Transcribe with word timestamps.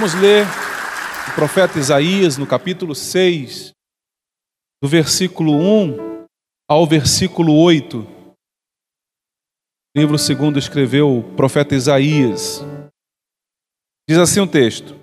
Vamos 0.00 0.14
ler 0.14 0.46
o 1.30 1.34
profeta 1.34 1.78
Isaías 1.78 2.38
no 2.38 2.46
capítulo 2.46 2.94
6, 2.94 3.74
do 4.82 4.88
versículo 4.88 5.52
1 5.52 6.24
ao 6.66 6.86
versículo 6.86 7.54
8. 7.54 7.98
Livro 9.94 10.16
segundo 10.16 10.58
escreveu 10.58 11.18
o 11.18 11.36
profeta 11.36 11.74
Isaías. 11.74 12.60
Diz 14.08 14.16
assim 14.16 14.40
o 14.40 14.50
texto: 14.50 14.98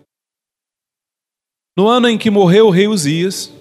No 1.77 1.87
ano 1.87 2.09
em 2.09 2.17
que 2.17 2.31
morreu 2.31 2.65
o 2.65 2.71
rei 2.71 2.87
Uzias, 2.87 3.51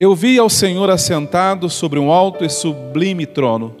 eu 0.00 0.16
vi 0.16 0.36
ao 0.36 0.50
Senhor 0.50 0.90
assentado 0.90 1.70
sobre 1.70 2.00
um 2.00 2.10
alto 2.10 2.44
e 2.44 2.50
sublime 2.50 3.24
trono, 3.24 3.76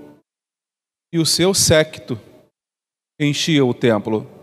e 1.12 1.18
o 1.18 1.26
seu 1.26 1.52
séquito 1.52 2.16
enchia 3.20 3.64
o 3.64 3.74
templo. 3.74 4.38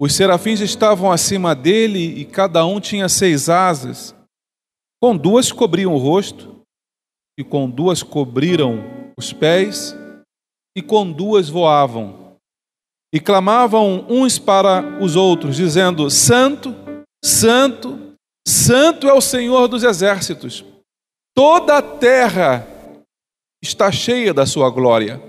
Os 0.00 0.14
serafins 0.14 0.60
estavam 0.60 1.10
acima 1.10 1.54
dele 1.54 2.20
e 2.20 2.24
cada 2.24 2.64
um 2.64 2.78
tinha 2.78 3.08
seis 3.08 3.48
asas. 3.48 4.14
Com 5.02 5.16
duas 5.16 5.50
cobriam 5.50 5.92
o 5.92 5.98
rosto, 5.98 6.62
e 7.38 7.44
com 7.44 7.68
duas 7.68 8.02
cobriram 8.02 9.12
os 9.16 9.32
pés, 9.32 9.94
e 10.76 10.82
com 10.82 11.10
duas 11.10 11.48
voavam. 11.48 12.36
E 13.12 13.18
clamavam 13.18 14.06
uns 14.08 14.38
para 14.38 15.02
os 15.02 15.16
outros, 15.16 15.56
dizendo: 15.56 16.10
Santo, 16.10 16.74
Santo, 17.24 18.16
Santo 18.46 19.08
é 19.08 19.12
o 19.12 19.20
Senhor 19.20 19.66
dos 19.66 19.82
exércitos. 19.82 20.64
Toda 21.36 21.78
a 21.78 21.82
terra 21.82 22.66
está 23.62 23.90
cheia 23.90 24.34
da 24.34 24.46
sua 24.46 24.70
glória. 24.70 25.20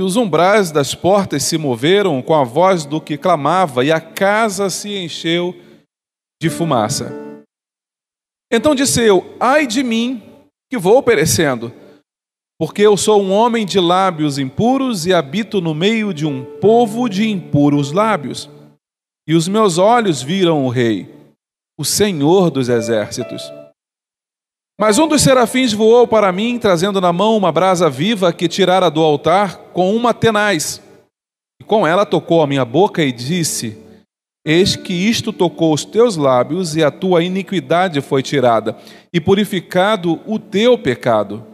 E 0.00 0.02
os 0.02 0.16
umbrais 0.16 0.72
das 0.72 0.94
portas 0.94 1.42
se 1.42 1.58
moveram 1.58 2.22
com 2.22 2.34
a 2.34 2.42
voz 2.42 2.86
do 2.86 3.02
que 3.02 3.18
clamava, 3.18 3.84
e 3.84 3.92
a 3.92 4.00
casa 4.00 4.70
se 4.70 4.96
encheu 4.96 5.54
de 6.40 6.48
fumaça. 6.48 7.12
Então 8.50 8.74
disse 8.74 9.02
eu: 9.02 9.36
Ai 9.38 9.66
de 9.66 9.82
mim, 9.82 10.22
que 10.70 10.78
vou 10.78 11.02
perecendo, 11.02 11.70
porque 12.58 12.80
eu 12.80 12.96
sou 12.96 13.20
um 13.20 13.30
homem 13.30 13.66
de 13.66 13.78
lábios 13.78 14.38
impuros 14.38 15.04
e 15.04 15.12
habito 15.12 15.60
no 15.60 15.74
meio 15.74 16.14
de 16.14 16.24
um 16.24 16.46
povo 16.46 17.06
de 17.06 17.28
impuros 17.28 17.92
lábios. 17.92 18.48
E 19.28 19.34
os 19.34 19.46
meus 19.46 19.76
olhos 19.76 20.22
viram 20.22 20.64
o 20.64 20.70
Rei, 20.70 21.14
o 21.78 21.84
Senhor 21.84 22.50
dos 22.50 22.70
exércitos. 22.70 23.42
Mas 24.80 24.98
um 24.98 25.06
dos 25.06 25.20
serafins 25.20 25.74
voou 25.74 26.08
para 26.08 26.32
mim, 26.32 26.58
trazendo 26.58 27.02
na 27.02 27.12
mão 27.12 27.36
uma 27.36 27.52
brasa 27.52 27.90
viva 27.90 28.32
que 28.32 28.48
tirara 28.48 28.90
do 28.90 29.02
altar 29.02 29.58
com 29.74 29.94
uma 29.94 30.14
tenaz. 30.14 30.82
E 31.60 31.64
com 31.64 31.86
ela 31.86 32.06
tocou 32.06 32.40
a 32.40 32.46
minha 32.46 32.64
boca 32.64 33.04
e 33.04 33.12
disse: 33.12 33.76
Eis 34.42 34.76
que 34.76 34.94
isto 34.94 35.34
tocou 35.34 35.74
os 35.74 35.84
teus 35.84 36.16
lábios, 36.16 36.76
e 36.76 36.82
a 36.82 36.90
tua 36.90 37.22
iniquidade 37.22 38.00
foi 38.00 38.22
tirada, 38.22 38.74
e 39.12 39.20
purificado 39.20 40.18
o 40.26 40.38
teu 40.38 40.78
pecado. 40.78 41.44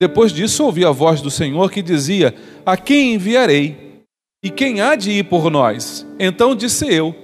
Depois 0.00 0.32
disso 0.32 0.64
ouvi 0.64 0.82
a 0.82 0.90
voz 0.90 1.20
do 1.20 1.30
Senhor 1.30 1.70
que 1.70 1.82
dizia: 1.82 2.34
A 2.64 2.74
quem 2.74 3.12
enviarei? 3.12 4.02
E 4.42 4.48
quem 4.48 4.80
há 4.80 4.96
de 4.96 5.10
ir 5.10 5.24
por 5.24 5.50
nós? 5.50 6.06
Então 6.18 6.56
disse 6.56 6.90
eu: 6.90 7.14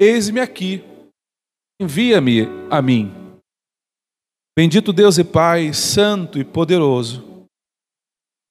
Eis-me 0.00 0.38
aqui, 0.38 0.80
envia-me 1.82 2.48
a 2.70 2.80
mim. 2.80 3.23
Bendito 4.56 4.92
Deus 4.92 5.18
e 5.18 5.24
Pai, 5.24 5.72
santo 5.72 6.38
e 6.38 6.44
poderoso. 6.44 7.48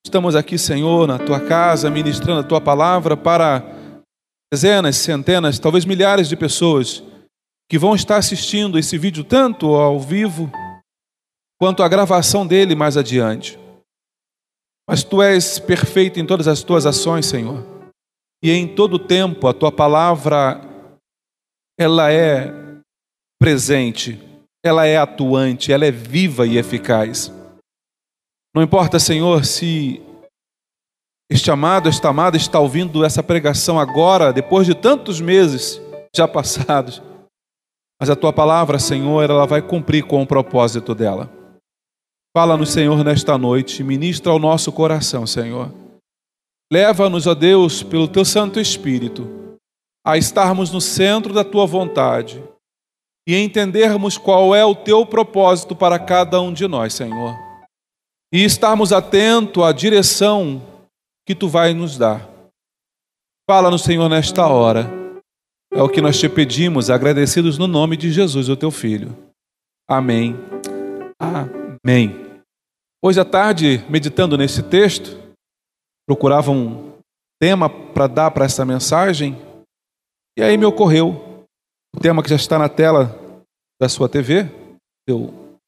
Estamos 0.06 0.36
aqui, 0.36 0.58
Senhor, 0.58 1.08
na 1.08 1.18
tua 1.18 1.40
casa, 1.40 1.90
ministrando 1.90 2.41
a 2.41 2.44
tua 2.44 2.59
palavra 2.59 3.16
para 3.16 3.64
dezenas, 4.52 4.97
centenas, 4.97 5.59
talvez 5.59 5.86
milhares 5.86 6.28
de 6.28 6.36
pessoas 6.36 7.02
que 7.72 7.80
vão 7.80 7.96
estar 7.96 8.18
assistindo 8.18 8.78
esse 8.78 8.97
vídeo 8.97 9.24
tanto 9.24 9.75
ao 9.75 9.97
vivo 9.97 10.52
quanto 11.58 11.81
a 11.81 11.88
gravação 11.88 12.46
dele 12.46 12.75
mais 12.75 12.97
adiante. 12.97 13.58
Mas 14.85 15.06
tu 15.06 15.22
és 15.22 15.58
perfeito 15.58 16.20
em 16.20 16.25
todas 16.25 16.50
as 16.50 16.64
tuas 16.64 16.85
ações, 16.85 17.28
Senhor. 17.28 17.64
E 18.44 18.52
em 18.52 18.75
todo 18.75 19.00
tempo 19.00 19.47
a 19.47 19.53
tua 19.53 19.72
palavra 19.72 20.59
ela 21.80 22.12
é 22.12 22.53
presente 23.40 24.33
ela 24.63 24.85
é 24.85 24.97
atuante, 24.97 25.74
ela 25.74 25.85
é 25.85 25.91
viva 25.91 26.47
e 26.47 26.57
eficaz. 26.57 27.31
Não 28.56 28.63
importa, 28.63 28.97
Senhor, 28.97 29.44
se 29.44 30.01
este 31.29 31.51
amado, 31.51 31.90
esta 31.90 32.09
amada 32.09 32.38
está 32.38 32.59
ouvindo 32.59 33.03
essa 33.03 33.22
pregação 33.22 33.79
agora, 33.79 34.31
depois 34.31 34.66
de 34.66 34.73
tantos 34.73 35.19
meses 35.19 35.81
já 36.16 36.28
passados, 36.28 37.02
mas 38.00 38.09
a 38.09 38.16
tua 38.16 38.31
palavra, 38.31 38.79
Senhor, 38.79 39.29
ela 39.29 39.46
vai 39.46 39.62
cumprir 39.62 40.06
com 40.06 40.22
o 40.22 40.28
propósito 40.28 40.94
dela. 40.94 41.29
Fala-nos, 42.35 42.72
Senhor, 42.72 43.03
nesta 43.03 43.38
noite, 43.38 43.84
ministra 43.84 44.31
ao 44.31 44.40
nosso 44.40 44.72
coração, 44.72 45.28
Senhor. 45.28 45.72
Leva-nos, 46.72 47.28
ó 47.28 47.35
Deus, 47.35 47.84
pelo 47.84 48.07
teu 48.07 48.25
Santo 48.25 48.59
Espírito, 48.59 49.57
a 50.06 50.18
estarmos 50.18 50.72
no 50.72 50.81
centro 50.81 51.34
da 51.34 51.44
tua 51.44 51.66
vontade 51.66 52.44
e 53.28 53.38
entendermos 53.38 54.17
qual 54.17 54.53
é 54.53 54.66
o 54.66 54.75
teu 54.75 55.06
propósito 55.06 55.75
para 55.75 55.97
cada 55.97 56.41
um 56.41 56.51
de 56.51 56.67
nós, 56.67 56.94
Senhor. 56.94 57.34
E 58.34 58.44
estarmos 58.44 58.91
atentos 58.91 59.63
à 59.63 59.72
direção 59.72 60.61
que 61.25 61.34
tu 61.34 61.47
vai 61.47 61.73
nos 61.73 61.97
dar. 61.97 62.28
Fala 63.50 63.72
no 63.72 63.79
Senhor 63.79 64.09
nesta 64.09 64.47
hora. 64.47 64.89
É 65.72 65.81
o 65.81 65.89
que 65.89 66.01
nós 66.01 66.19
te 66.19 66.29
pedimos, 66.29 66.89
agradecidos 66.89 67.57
no 67.57 67.67
nome 67.67 67.97
de 67.97 68.11
Jesus, 68.11 68.50
o 68.50 68.56
teu 68.56 68.72
filho. 68.72 69.16
Amém. 69.88 70.35
Amém. 71.19 72.40
Hoje 73.01 73.19
à 73.19 73.25
tarde, 73.25 73.84
meditando 73.90 74.38
nesse 74.38 74.63
texto, 74.63 75.17
procurava 76.07 76.51
um 76.51 76.94
tema 77.41 77.69
para 77.69 78.07
dar 78.07 78.31
para 78.31 78.45
essa 78.45 78.63
mensagem, 78.63 79.38
e 80.38 80.41
aí 80.41 80.57
me 80.57 80.66
ocorreu 80.66 81.33
o 81.96 82.00
tema 82.00 82.24
que 82.24 82.30
já 82.30 82.36
está 82.36 82.58
na 82.58 82.68
tela 82.68 83.20
da 83.80 83.88
sua 83.88 84.09
TV, 84.09 84.46
seu, 85.08 85.59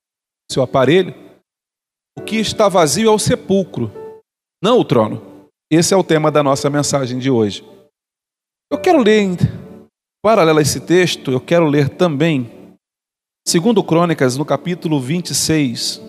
seu 0.51 0.63
aparelho. 0.63 1.13
O 2.17 2.21
que 2.21 2.37
está 2.37 2.67
vazio 2.69 3.09
é 3.09 3.11
o 3.11 3.19
sepulcro, 3.19 3.91
não 4.63 4.79
o 4.79 4.85
trono. 4.85 5.49
Esse 5.71 5.93
é 5.93 5.97
o 5.97 6.03
tema 6.03 6.31
da 6.31 6.41
nossa 6.41 6.69
mensagem 6.69 7.19
de 7.19 7.29
hoje. 7.29 7.63
Eu 8.71 8.79
quero 8.79 8.99
ler, 8.99 9.37
paralelo 10.23 10.59
a 10.59 10.61
esse 10.61 10.79
texto, 10.79 11.31
eu 11.31 11.41
quero 11.41 11.67
ler 11.67 11.89
também, 11.89 12.75
segundo 13.47 13.83
Crônicas, 13.83 14.37
no 14.37 14.45
capítulo 14.45 14.99
26. 14.99 16.01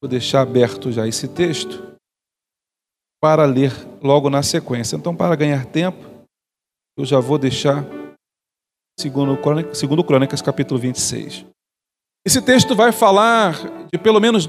Vou 0.00 0.08
deixar 0.08 0.42
aberto 0.42 0.90
já 0.90 1.06
esse 1.06 1.28
texto 1.28 1.92
para 3.20 3.44
ler 3.44 3.72
logo 4.02 4.28
na 4.28 4.42
sequência. 4.42 4.96
Então, 4.96 5.14
para 5.14 5.36
ganhar 5.36 5.64
tempo, 5.66 5.98
eu 6.96 7.04
já 7.04 7.20
vou 7.20 7.38
deixar 7.38 7.84
segundo, 8.98 9.38
segundo 9.74 10.04
Crônicas, 10.04 10.42
capítulo 10.42 10.80
26. 10.80 11.46
Esse 12.26 12.40
texto 12.40 12.74
vai 12.74 12.92
falar 12.92 13.86
de 13.92 13.98
pelo 13.98 14.20
menos 14.20 14.48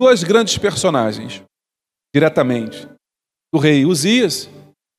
dois 0.00 0.24
grandes 0.24 0.58
personagens, 0.58 1.42
diretamente: 2.14 2.88
o 3.54 3.58
rei 3.58 3.84
Uzias 3.84 4.50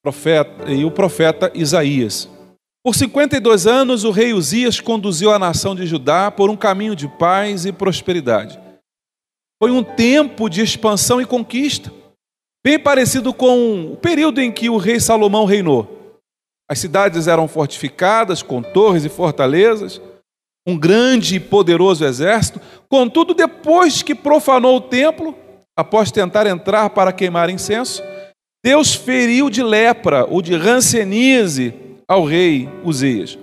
profeta, 0.04 0.72
e 0.72 0.84
o 0.84 0.92
profeta 0.92 1.52
Isaías. 1.56 2.30
Por 2.86 2.94
52 2.94 3.66
anos, 3.66 4.04
o 4.04 4.12
rei 4.12 4.34
Uzias 4.34 4.82
conduziu 4.82 5.32
a 5.32 5.40
nação 5.40 5.74
de 5.74 5.86
Judá 5.86 6.30
por 6.30 6.50
um 6.50 6.58
caminho 6.58 6.96
de 6.96 7.08
paz 7.08 7.66
e 7.66 7.72
prosperidade. 7.72 8.60
Foi 9.62 9.72
um 9.72 9.82
tempo 9.82 10.50
de 10.50 10.62
expansão 10.62 11.22
e 11.22 11.26
conquista, 11.26 11.92
bem 12.62 12.78
parecido 12.78 13.34
com 13.34 13.94
o 13.94 13.98
período 13.98 14.42
em 14.42 14.52
que 14.52 14.70
o 14.70 14.76
rei 14.76 15.00
Salomão 15.00 15.46
reinou. 15.46 16.03
As 16.74 16.80
cidades 16.80 17.28
eram 17.28 17.48
fortificadas 17.48 18.42
com 18.42 18.60
torres 18.60 19.06
e 19.06 19.10
fortalezas. 19.10 20.02
um 20.68 20.76
grande 20.76 21.36
e 21.36 21.40
poderoso 21.40 22.04
exército. 22.04 22.60
Contudo, 22.90 23.36
depois 23.36 24.02
que 24.02 24.16
profanou 24.16 24.78
o 24.78 24.82
templo, 24.82 25.38
após 25.78 26.10
tentar 26.10 26.48
entrar 26.48 26.90
para 26.90 27.14
queimar 27.14 27.50
incenso, 27.52 28.02
Deus 28.66 28.96
feriu 28.96 29.52
de 29.52 29.62
lepra 29.62 30.26
ou 30.26 30.42
de 30.42 30.56
rancenise 30.56 31.76
ao 32.08 32.26
rei 32.26 32.68
Uzias. 32.84 33.38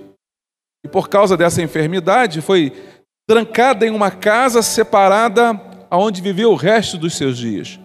E 0.85 0.89
por 0.89 1.09
causa 1.09 1.37
dessa 1.37 1.63
enfermidade, 1.63 2.41
foi 2.41 2.73
trancada 3.29 3.87
em 3.87 3.91
uma 3.91 4.11
casa 4.11 4.61
separada 4.61 5.53
aonde 5.89 6.21
viveu 6.21 6.51
o 6.51 6.57
resto 6.57 6.99
dos 6.99 7.15
seus 7.15 7.39
dias. 7.39 7.79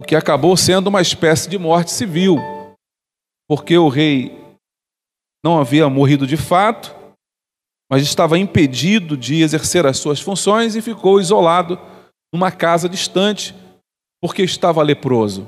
O 0.00 0.04
que 0.04 0.16
acabou 0.16 0.56
sendo 0.56 0.88
uma 0.88 1.02
espécie 1.02 1.48
de 1.48 1.56
morte 1.56 1.92
civil, 1.92 2.38
porque 3.48 3.76
o 3.76 3.88
rei 3.88 4.56
não 5.44 5.58
havia 5.60 5.88
morrido 5.88 6.26
de 6.26 6.36
fato, 6.36 6.94
mas 7.90 8.02
estava 8.02 8.38
impedido 8.38 9.16
de 9.16 9.42
exercer 9.42 9.86
as 9.86 9.98
suas 9.98 10.20
funções 10.20 10.74
e 10.74 10.82
ficou 10.82 11.20
isolado 11.20 11.78
numa 12.32 12.50
casa 12.50 12.88
distante, 12.88 13.54
porque 14.22 14.42
estava 14.42 14.82
leproso. 14.82 15.46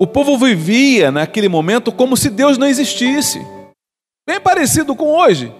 O 0.00 0.06
povo 0.06 0.36
vivia 0.38 1.10
naquele 1.10 1.48
momento 1.48 1.92
como 1.92 2.16
se 2.16 2.28
Deus 2.28 2.58
não 2.58 2.66
existisse, 2.66 3.38
bem 4.26 4.40
parecido 4.40 4.96
com 4.96 5.16
hoje. 5.16 5.52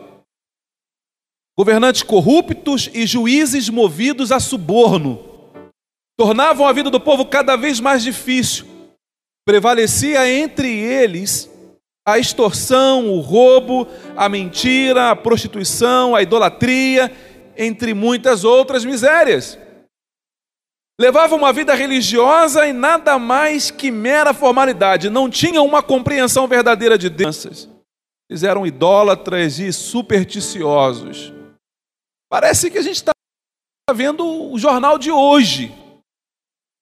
Governantes 1.57 2.03
corruptos 2.03 2.91
e 2.93 3.07
juízes 3.07 3.69
movidos 3.69 4.31
a 4.31 4.41
suborno 4.41 5.37
tornavam 6.19 6.67
a 6.67 6.73
vida 6.73 6.91
do 6.91 7.01
povo 7.01 7.27
cada 7.27 7.57
vez 7.57 7.81
mais 7.81 8.03
difícil. 8.03 8.76
Prevalecia 9.47 10.29
entre 10.29 10.69
eles 10.69 11.49
a 12.05 12.19
extorsão, 12.19 13.09
o 13.09 13.21
roubo, 13.21 13.87
a 14.17 14.29
mentira, 14.29 15.11
a 15.11 15.17
prostituição, 15.17 16.15
a 16.15 16.23
idolatria, 16.23 17.13
entre 17.57 17.95
muitas 17.95 18.43
outras 18.43 18.85
misérias. 18.85 19.59
Levavam 21.01 21.39
uma 21.39 21.53
vida 21.53 21.75
religiosa 21.75 22.67
e 22.67 22.73
nada 22.73 23.19
mais 23.19 23.71
que 23.71 23.91
mera 23.91 24.35
formalidade, 24.35 25.11
não 25.11 25.29
tinham 25.31 25.65
uma 25.65 25.83
compreensão 25.83 26.49
verdadeira 26.49 26.99
de 26.99 27.09
Deus. 27.09 27.69
Eles 28.29 28.43
eram 28.43 28.67
idólatras 28.67 29.59
e 29.61 29.73
supersticiosos. 29.73 31.33
Parece 32.29 32.71
que 32.71 32.79
a 32.79 32.83
gente 32.83 32.97
está 32.97 33.13
vendo 33.95 34.53
o 34.53 34.59
jornal 34.59 34.99
de 34.99 35.13
hoje. 35.13 35.73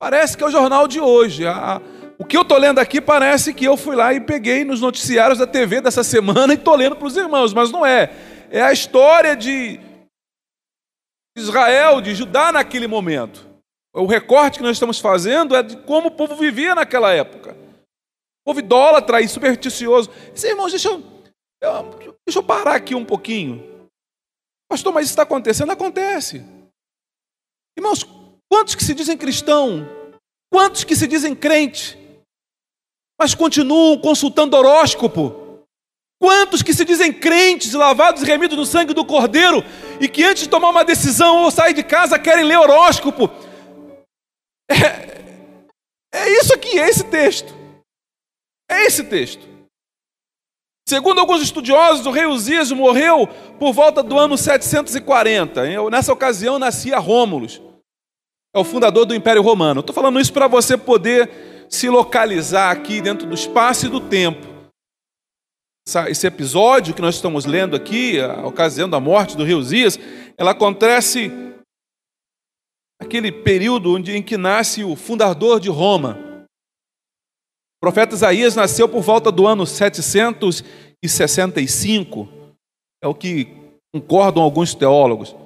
Parece 0.00 0.37
que 0.37 0.44
é 0.44 0.46
o 0.46 0.50
jornal 0.50 0.88
de 0.88 1.00
hoje. 1.00 1.46
A, 1.46 1.82
o 2.25 2.26
que 2.26 2.38
eu 2.38 2.41
estou 2.41 2.56
lendo 2.56 2.79
aqui 2.79 3.03
parece 3.03 3.53
que 3.53 3.67
eu 3.67 3.76
fui 3.76 3.94
lá 3.94 4.15
e 4.15 4.19
peguei 4.19 4.65
nos 4.65 4.81
noticiários 4.81 5.38
da 5.38 5.47
TV 5.47 5.82
dessa 5.82 6.03
semana 6.03 6.55
e 6.55 6.56
estou 6.56 6.75
lendo 6.75 6.97
para 6.97 7.06
os 7.06 7.19
irmãos, 7.19 7.53
mas 7.53 7.71
não 7.71 7.85
é. 7.85 8.11
É 8.50 8.62
a 8.62 8.73
história 8.73 9.37
de 9.37 9.79
Israel, 11.37 12.00
de 12.00 12.15
Judá 12.15 12.50
naquele 12.50 12.87
momento. 12.87 13.47
O 13.94 14.06
recorte 14.06 14.56
que 14.56 14.65
nós 14.65 14.76
estamos 14.76 14.99
fazendo 14.99 15.55
é 15.55 15.62
de 15.62 15.76
como 15.82 16.09
o 16.09 16.11
povo 16.11 16.35
vivia 16.35 16.75
naquela 16.75 17.12
época. 17.12 17.53
O 17.53 18.47
povo 18.47 18.61
idólatra 18.61 19.21
e 19.21 19.29
supersticioso. 19.29 20.11
Irmãos, 20.43 20.71
deixa 20.71 20.88
eu, 20.88 21.03
deixa 22.26 22.38
eu 22.38 22.43
parar 22.43 22.76
aqui 22.76 22.94
um 22.94 23.05
pouquinho. 23.05 23.87
Pastor, 24.67 24.94
mas 24.94 25.05
isso 25.05 25.12
está 25.12 25.25
acontecendo? 25.25 25.73
Acontece. 25.73 26.43
Irmãos, 27.76 28.03
quantos 28.50 28.75
que 28.75 28.82
se 28.82 28.94
dizem 28.94 29.19
cristão? 29.19 29.87
Quantos 30.50 30.85
que 30.85 30.97
se 30.97 31.06
dizem 31.06 31.35
crente? 31.35 32.03
Mas 33.19 33.34
continuam 33.34 33.99
consultando 33.99 34.56
horóscopo. 34.56 35.43
Quantos 36.20 36.62
que 36.62 36.72
se 36.72 36.84
dizem 36.84 37.12
crentes, 37.12 37.75
lavados 37.75 38.22
e 38.22 38.26
remidos 38.26 38.56
no 38.56 38.64
sangue 38.64 38.94
do 38.94 39.05
Cordeiro, 39.05 39.62
e 40.00 40.08
que 40.08 40.25
antes 40.25 40.44
de 40.44 40.49
tomar 40.49 40.70
uma 40.70 40.84
decisão 40.84 41.43
ou 41.43 41.50
sair 41.50 41.75
de 41.75 41.82
casa 41.82 42.19
querem 42.19 42.44
ler 42.44 42.58
horóscopo? 42.58 43.31
É, 44.70 45.14
é 46.12 46.40
isso 46.40 46.55
aqui, 46.55 46.78
é 46.78 46.88
esse 46.88 47.05
texto. 47.05 47.55
É 48.70 48.87
esse 48.87 49.05
texto. 49.05 49.46
Segundo 50.88 51.19
alguns 51.19 51.43
estudiosos, 51.43 52.06
o 52.06 52.11
rei 52.11 52.26
Uzias 52.26 52.70
morreu 52.70 53.26
por 53.58 53.72
volta 53.72 54.02
do 54.02 54.19
ano 54.19 54.37
740. 54.37 55.66
Eu, 55.66 55.88
nessa 55.88 56.12
ocasião 56.12 56.58
nascia 56.58 56.99
Rômulus, 56.99 57.61
é 58.55 58.58
o 58.58 58.64
fundador 58.64 59.06
do 59.06 59.14
Império 59.14 59.43
Romano. 59.43 59.81
Estou 59.81 59.94
falando 59.94 60.20
isso 60.20 60.32
para 60.32 60.46
você 60.46 60.76
poder 60.76 61.54
se 61.69 61.88
localizar 61.88 62.70
aqui 62.70 63.00
dentro 63.00 63.26
do 63.26 63.34
espaço 63.34 63.87
e 63.87 63.88
do 63.88 64.00
tempo. 64.00 64.55
Esse 66.08 66.26
episódio 66.26 66.94
que 66.94 67.02
nós 67.02 67.16
estamos 67.16 67.44
lendo 67.44 67.76
aqui, 67.76 68.19
a 68.19 68.46
ocasião 68.46 68.88
da 68.88 68.99
morte 68.99 69.37
do 69.37 69.44
rei 69.44 69.55
Uzias, 69.55 69.99
ela 70.38 70.52
acontece 70.52 71.31
naquele 73.00 73.31
período 73.31 73.99
em 73.99 74.22
que 74.22 74.38
nasce 74.38 74.82
o 74.82 74.96
fundador 74.96 75.61
de 75.61 75.69
Roma. 75.69 76.46
O 77.76 77.81
profeta 77.82 78.14
Isaías 78.14 78.56
nasceu 78.56 78.88
por 78.88 79.02
volta 79.02 79.31
do 79.31 79.46
ano 79.46 79.66
765, 79.66 82.26
é 83.02 83.06
o 83.06 83.14
que 83.14 83.62
concordam 83.94 84.43
alguns 84.43 84.75
teólogos. 84.75 85.37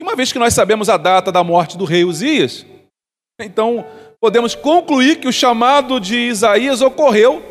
E 0.00 0.04
uma 0.04 0.14
vez 0.14 0.32
que 0.32 0.38
nós 0.38 0.54
sabemos 0.54 0.88
a 0.88 0.96
data 0.96 1.32
da 1.32 1.42
morte 1.42 1.76
do 1.76 1.84
rei 1.84 2.04
Uzias, 2.04 2.64
então 3.40 3.84
podemos 4.20 4.54
concluir 4.54 5.20
que 5.20 5.28
o 5.28 5.32
chamado 5.32 6.00
de 6.00 6.16
Isaías 6.16 6.80
ocorreu 6.80 7.42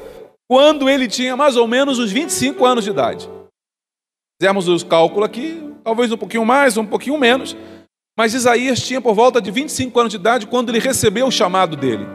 quando 0.48 0.90
ele 0.90 1.08
tinha 1.08 1.36
mais 1.36 1.56
ou 1.56 1.68
menos 1.68 2.00
uns 2.00 2.12
25 2.12 2.66
anos 2.66 2.84
de 2.84 2.90
idade. 2.90 3.30
Fizemos 4.40 4.68
os 4.68 4.84
cálculos 4.84 5.28
aqui, 5.28 5.62
talvez 5.84 6.12
um 6.12 6.18
pouquinho 6.18 6.46
mais, 6.46 6.78
um 6.78 6.86
pouquinho 6.86 7.18
menos, 7.18 7.56
mas 8.18 8.34
Isaías 8.34 8.82
tinha 8.82 9.02
por 9.02 9.14
volta 9.14 9.42
de 9.42 9.52
25 9.52 10.00
anos 10.00 10.12
de 10.12 10.18
idade 10.18 10.48
quando 10.48 10.70
ele 10.70 10.80
recebeu 10.80 11.28
o 11.28 11.32
chamado 11.32 11.76
dele. 11.76 12.06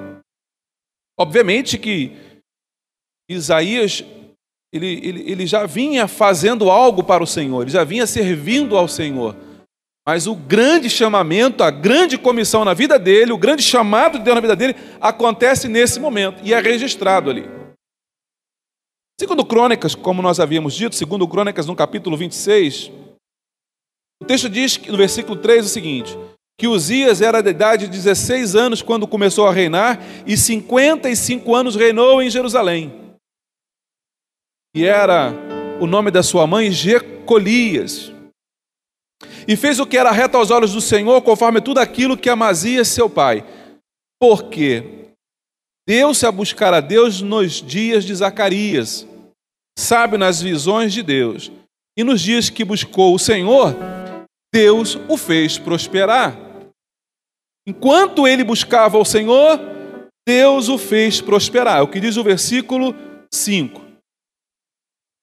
Obviamente 1.18 1.78
que 1.78 2.12
Isaías 3.28 4.04
ele, 4.72 4.86
ele, 4.86 5.30
ele 5.30 5.46
já 5.46 5.66
vinha 5.66 6.06
fazendo 6.06 6.70
algo 6.70 7.02
para 7.02 7.22
o 7.22 7.26
Senhor, 7.26 7.62
ele 7.62 7.70
já 7.70 7.84
vinha 7.84 8.06
servindo 8.06 8.76
ao 8.76 8.86
Senhor. 8.86 9.36
Mas 10.06 10.26
o 10.26 10.34
grande 10.34 10.88
chamamento, 10.88 11.62
a 11.62 11.70
grande 11.70 12.16
comissão 12.16 12.64
na 12.64 12.74
vida 12.74 12.98
dele, 12.98 13.32
o 13.32 13.38
grande 13.38 13.62
chamado 13.62 14.18
de 14.18 14.24
Deus 14.24 14.34
na 14.34 14.40
vida 14.40 14.56
dele, 14.56 14.74
acontece 15.00 15.68
nesse 15.68 16.00
momento 16.00 16.40
e 16.42 16.54
é 16.54 16.60
registrado 16.60 17.30
ali. 17.30 17.44
Segundo 19.20 19.44
Crônicas, 19.44 19.94
como 19.94 20.22
nós 20.22 20.40
havíamos 20.40 20.74
dito, 20.74 20.96
segundo 20.96 21.28
Crônicas 21.28 21.66
no 21.66 21.76
capítulo 21.76 22.16
26, 22.16 22.90
o 24.22 24.24
texto 24.26 24.48
diz 24.48 24.78
no 24.86 24.96
versículo 24.96 25.38
3 25.38 25.66
o 25.66 25.68
seguinte: 25.68 26.16
que 26.58 26.66
Uzias 26.66 27.20
era 27.20 27.42
da 27.42 27.50
idade 27.50 27.86
de 27.86 27.92
16 27.92 28.54
anos 28.54 28.82
quando 28.82 29.06
começou 29.06 29.46
a 29.46 29.52
reinar 29.52 29.98
e 30.26 30.36
55 30.36 31.54
anos 31.54 31.76
reinou 31.76 32.22
em 32.22 32.30
Jerusalém. 32.30 33.14
E 34.74 34.84
era 34.84 35.32
o 35.80 35.86
nome 35.86 36.10
da 36.10 36.22
sua 36.22 36.46
mãe 36.46 36.70
Jecolias 36.70 38.12
e 39.50 39.56
fez 39.56 39.80
o 39.80 39.86
que 39.86 39.98
era 39.98 40.12
reto 40.12 40.36
aos 40.36 40.52
olhos 40.52 40.74
do 40.74 40.80
Senhor, 40.80 41.20
conforme 41.22 41.60
tudo 41.60 41.80
aquilo 41.80 42.16
que 42.16 42.30
Amazias, 42.30 42.86
seu 42.86 43.10
pai. 43.10 43.44
Porque 44.20 45.10
deu-se 45.84 46.24
a 46.24 46.30
buscar 46.30 46.72
a 46.72 46.78
Deus 46.78 47.20
nos 47.20 47.54
dias 47.54 48.04
de 48.04 48.14
Zacarias, 48.14 49.04
sabe 49.76 50.16
nas 50.16 50.40
visões 50.40 50.92
de 50.92 51.02
Deus. 51.02 51.50
E 51.98 52.04
nos 52.04 52.20
dias 52.20 52.48
que 52.48 52.64
buscou 52.64 53.12
o 53.12 53.18
Senhor, 53.18 53.74
Deus 54.54 54.96
o 55.08 55.16
fez 55.16 55.58
prosperar. 55.58 56.38
Enquanto 57.66 58.28
ele 58.28 58.44
buscava 58.44 58.98
o 58.98 59.04
Senhor, 59.04 59.58
Deus 60.24 60.68
o 60.68 60.78
fez 60.78 61.20
prosperar. 61.20 61.78
É 61.78 61.82
o 61.82 61.88
que 61.88 61.98
diz 61.98 62.16
o 62.16 62.22
versículo 62.22 62.94
5. 63.34 63.82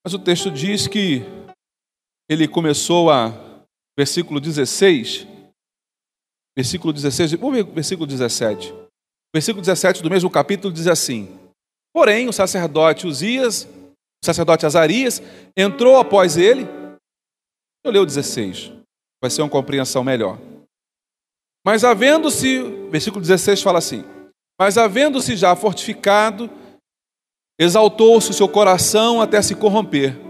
Mas 0.03 0.13
o 0.13 0.19
texto 0.19 0.51
diz 0.51 0.85
que 0.85 1.21
ele 2.29 2.45
começou 2.45 3.09
a 3.09 3.46
versículo 3.97 4.39
16. 4.39 5.27
Versículo 6.55 6.93
16, 6.93 7.33
vamos 7.33 7.55
ver 7.55 7.63
o 7.63 7.73
versículo 7.73 8.07
17. 8.07 8.71
O 8.71 8.87
versículo 9.33 9.61
17 9.61 10.01
do 10.01 10.09
mesmo 10.09 10.29
capítulo 10.29 10.73
diz 10.73 10.87
assim: 10.87 11.37
Porém, 11.93 12.27
o 12.27 12.33
sacerdote 12.33 13.07
Uzias, 13.07 13.65
o 13.65 14.25
sacerdote 14.25 14.65
Azarias, 14.65 15.21
entrou 15.55 15.97
após 15.97 16.37
ele. 16.37 16.67
Eu 17.83 17.91
leio 17.91 18.03
o 18.03 18.07
16, 18.07 18.71
vai 19.21 19.29
ser 19.29 19.41
uma 19.41 19.49
compreensão 19.49 20.03
melhor. 20.03 20.39
Mas 21.65 21.83
havendo-se, 21.83 22.63
versículo 22.89 23.21
16 23.21 23.61
fala 23.61 23.79
assim: 23.79 24.03
Mas 24.59 24.77
havendo-se 24.77 25.35
já 25.35 25.55
fortificado, 25.55 26.49
exaltou-se 27.59 28.31
o 28.31 28.33
seu 28.33 28.49
coração 28.49 29.21
até 29.21 29.41
se 29.41 29.53
corromper 29.53 30.27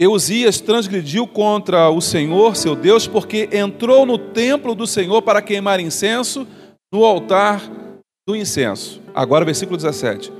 Eusias 0.00 0.62
transgrediu 0.62 1.26
contra 1.26 1.90
o 1.90 2.00
Senhor, 2.00 2.56
seu 2.56 2.74
Deus, 2.74 3.06
porque 3.06 3.50
entrou 3.52 4.06
no 4.06 4.16
templo 4.16 4.74
do 4.74 4.86
Senhor 4.86 5.20
para 5.20 5.42
queimar 5.42 5.78
incenso 5.78 6.48
no 6.90 7.04
altar 7.04 7.60
do 8.26 8.34
incenso. 8.34 8.98
Agora, 9.14 9.44
versículo 9.44 9.76
17. 9.76 10.32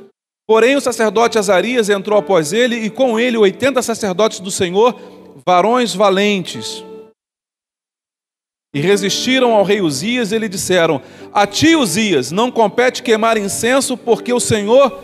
Porém, 0.48 0.76
o 0.76 0.80
sacerdote 0.80 1.38
Azarias 1.38 1.90
entrou 1.90 2.18
após 2.18 2.54
ele, 2.54 2.74
e 2.74 2.88
com 2.88 3.20
ele 3.20 3.36
oitenta 3.36 3.82
sacerdotes 3.82 4.40
do 4.40 4.50
Senhor, 4.50 4.98
varões 5.46 5.94
valentes. 5.94 6.82
E 8.74 8.80
resistiram 8.80 9.52
ao 9.52 9.62
rei 9.62 9.82
Uzias 9.82 10.32
e 10.32 10.38
lhe 10.38 10.48
disseram: 10.48 11.02
A 11.34 11.46
ti, 11.46 11.76
Uzias, 11.76 12.32
não 12.32 12.50
compete 12.50 13.02
queimar 13.02 13.36
incenso, 13.36 13.94
porque 13.94 14.32
o 14.32 14.40
Senhor, 14.40 14.98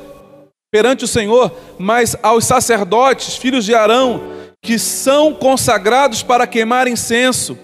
perante 0.72 1.04
o 1.04 1.08
Senhor, 1.08 1.52
mas 1.78 2.16
aos 2.22 2.46
sacerdotes, 2.46 3.36
filhos 3.36 3.64
de 3.64 3.74
Arão, 3.74 4.36
que 4.66 4.80
são 4.80 5.32
consagrados 5.32 6.24
para 6.24 6.44
queimar 6.44 6.88
incenso. 6.88 7.56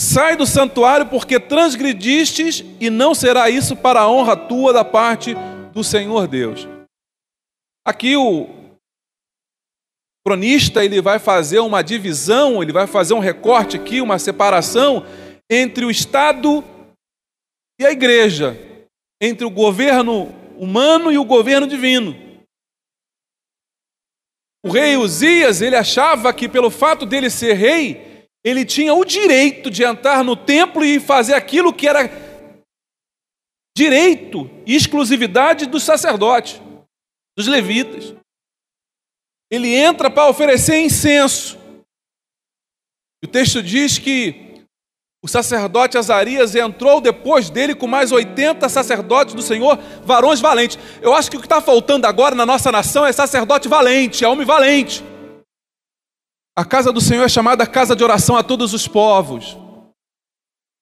Sai 0.00 0.36
do 0.36 0.46
santuário, 0.46 1.06
porque 1.06 1.40
transgredistes, 1.40 2.64
e 2.78 2.88
não 2.88 3.16
será 3.16 3.50
isso 3.50 3.74
para 3.74 4.02
a 4.02 4.08
honra 4.08 4.36
tua 4.36 4.72
da 4.72 4.84
parte 4.84 5.34
do 5.72 5.82
Senhor 5.82 6.28
Deus. 6.28 6.68
Aqui 7.84 8.16
o 8.16 8.48
cronista 10.24 10.84
ele 10.84 11.02
vai 11.02 11.18
fazer 11.18 11.58
uma 11.58 11.82
divisão, 11.82 12.62
ele 12.62 12.72
vai 12.72 12.86
fazer 12.86 13.12
um 13.12 13.18
recorte 13.18 13.76
aqui, 13.76 14.00
uma 14.00 14.18
separação 14.18 15.04
entre 15.50 15.84
o 15.84 15.90
Estado 15.90 16.62
e 17.80 17.84
a 17.84 17.90
igreja, 17.90 18.56
entre 19.20 19.44
o 19.44 19.50
governo 19.50 20.32
humano 20.56 21.10
e 21.10 21.18
o 21.18 21.24
governo 21.24 21.66
divino. 21.66 22.29
O 24.64 24.70
rei 24.70 24.96
Uzias, 24.96 25.60
ele 25.62 25.76
achava 25.76 26.32
que 26.32 26.48
pelo 26.48 26.70
fato 26.70 27.06
dele 27.06 27.30
ser 27.30 27.54
rei, 27.54 28.28
ele 28.44 28.64
tinha 28.64 28.94
o 28.94 29.04
direito 29.04 29.70
de 29.70 29.82
entrar 29.82 30.22
no 30.22 30.36
templo 30.36 30.84
e 30.84 31.00
fazer 31.00 31.34
aquilo 31.34 31.72
que 31.72 31.88
era 31.88 32.10
direito 33.76 34.50
e 34.66 34.74
exclusividade 34.74 35.66
dos 35.66 35.82
sacerdotes 35.82 36.60
dos 37.36 37.46
levitas. 37.46 38.14
Ele 39.50 39.74
entra 39.74 40.10
para 40.10 40.28
oferecer 40.28 40.80
incenso. 40.80 41.58
O 43.24 43.26
texto 43.26 43.62
diz 43.62 43.98
que 43.98 44.49
o 45.22 45.28
sacerdote 45.28 45.98
Azarias 45.98 46.54
entrou 46.54 47.00
depois 47.00 47.50
dele 47.50 47.74
com 47.74 47.86
mais 47.86 48.10
80 48.10 48.66
sacerdotes 48.70 49.34
do 49.34 49.42
Senhor, 49.42 49.78
varões 50.02 50.40
valentes. 50.40 50.78
Eu 51.02 51.14
acho 51.14 51.30
que 51.30 51.36
o 51.36 51.40
que 51.40 51.46
está 51.46 51.60
faltando 51.60 52.06
agora 52.06 52.34
na 52.34 52.46
nossa 52.46 52.72
nação 52.72 53.04
é 53.04 53.12
sacerdote 53.12 53.68
valente, 53.68 54.24
é 54.24 54.28
homem 54.28 54.46
valente. 54.46 55.04
A 56.56 56.64
casa 56.64 56.90
do 56.90 57.00
Senhor 57.02 57.24
é 57.24 57.28
chamada 57.28 57.66
casa 57.66 57.94
de 57.94 58.02
oração 58.02 58.34
a 58.36 58.42
todos 58.42 58.72
os 58.72 58.88
povos. 58.88 59.58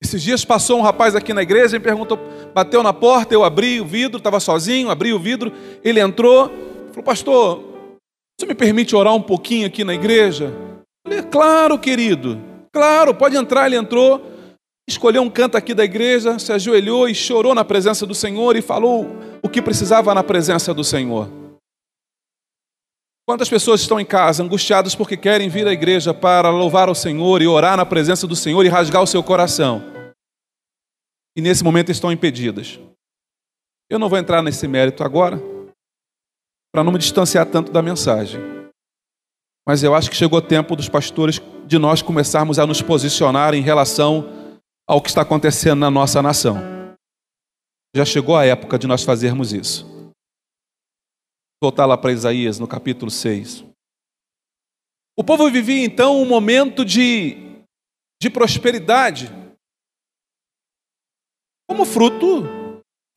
Esses 0.01 0.23
dias 0.23 0.45
passou 0.45 0.79
um 0.79 0.83
rapaz 0.83 1.17
aqui 1.17 1.35
na 1.35 1.43
igreja 1.43 1.77
e 1.77 1.81
perguntou, 1.81 2.17
bateu 2.55 2.81
na 2.85 2.93
porta, 2.93 3.35
eu 3.35 3.43
abri 3.43 3.81
o 3.81 3.85
vidro, 3.85 4.19
estava 4.19 4.39
sozinho, 4.39 4.91
abri 4.91 5.13
o 5.13 5.19
vidro, 5.19 5.53
ele 5.83 5.99
entrou, 5.99 6.49
falou, 6.91 7.03
pastor, 7.03 7.65
você 8.39 8.47
me 8.47 8.55
permite 8.55 8.95
orar 8.95 9.13
um 9.13 9.21
pouquinho 9.23 9.67
aqui 9.67 9.83
na 9.83 9.95
igreja? 9.95 10.55
Eu 11.05 11.13
falei, 11.13 11.23
claro, 11.25 11.77
querido, 11.77 12.41
claro, 12.79 13.13
pode 13.13 13.37
entrar. 13.37 13.67
Ele 13.67 13.75
entrou, 13.75 14.25
escolheu 14.89 15.21
um 15.21 15.29
canto 15.29 15.57
aqui 15.57 15.75
da 15.75 15.85
igreja, 15.85 16.39
se 16.39 16.53
ajoelhou 16.53 17.09
e 17.09 17.15
chorou 17.15 17.53
na 17.53 17.65
presença 17.65 18.07
do 18.07 18.15
Senhor 18.15 18.55
e 18.55 18.63
falou 18.63 19.05
o 19.43 19.49
que 19.49 19.61
precisava 19.61 20.15
na 20.15 20.23
presença 20.23 20.73
do 20.73 20.85
Senhor. 20.85 21.29
Quantas 23.29 23.51
pessoas 23.51 23.81
estão 23.81 23.99
em 23.99 24.07
casa 24.07 24.45
angustiadas 24.45 24.95
porque 24.95 25.17
querem 25.17 25.49
vir 25.49 25.67
à 25.67 25.73
igreja 25.73 26.15
para 26.15 26.51
louvar 26.51 26.89
ao 26.89 26.95
Senhor 26.95 27.43
e 27.43 27.49
orar 27.49 27.77
na 27.77 27.85
presença 27.85 28.29
do 28.29 28.37
Senhor 28.37 28.65
e 28.65 28.69
rasgar 28.69 29.03
o 29.03 29.07
seu 29.07 29.25
coração? 29.25 29.83
E 31.37 31.43
nesse 31.43 31.65
momento 31.65 31.91
estão 31.91 32.13
impedidas. 32.13 32.79
Eu 33.91 33.99
não 33.99 34.09
vou 34.09 34.19
entrar 34.19 34.41
nesse 34.41 34.69
mérito 34.69 35.03
agora, 35.03 35.43
para 36.73 36.85
não 36.85 36.93
me 36.93 36.99
distanciar 36.99 37.45
tanto 37.45 37.73
da 37.73 37.83
mensagem. 37.83 38.41
Mas 39.67 39.83
eu 39.83 39.95
acho 39.95 40.09
que 40.09 40.17
chegou 40.17 40.39
o 40.39 40.43
tempo 40.43 40.77
dos 40.77 40.89
pastores 40.89 41.41
de 41.69 41.79
nós 41.79 42.03
começarmos 42.03 42.59
a 42.59 42.67
nos 42.67 42.83
posicionar 42.83 43.55
em 43.55 43.61
relação 43.61 44.57
ao 44.89 45.01
que 45.01 45.09
está 45.09 45.23
acontecendo 45.23 45.79
na 45.79 45.91
nossa 45.91 46.21
nação. 46.21 46.57
Já 47.95 48.05
chegou 48.05 48.37
a 48.37 48.45
época 48.45 48.79
de 48.79 48.87
nós 48.87 49.05
fazermos 49.05 49.53
isso 49.53 49.99
voltar 51.61 51.87
lá 51.87 51.99
para 51.99 52.13
Isaías, 52.13 52.59
no 52.59 52.69
capítulo 52.69 53.11
6. 53.11 53.65
O 55.17 55.25
povo 55.25 55.51
vivia 55.51 55.85
então 55.85 56.21
um 56.21 56.25
momento 56.25 56.85
de, 56.85 57.37
de 58.23 58.31
prosperidade, 58.31 59.29
como 61.69 61.85
fruto 61.85 62.45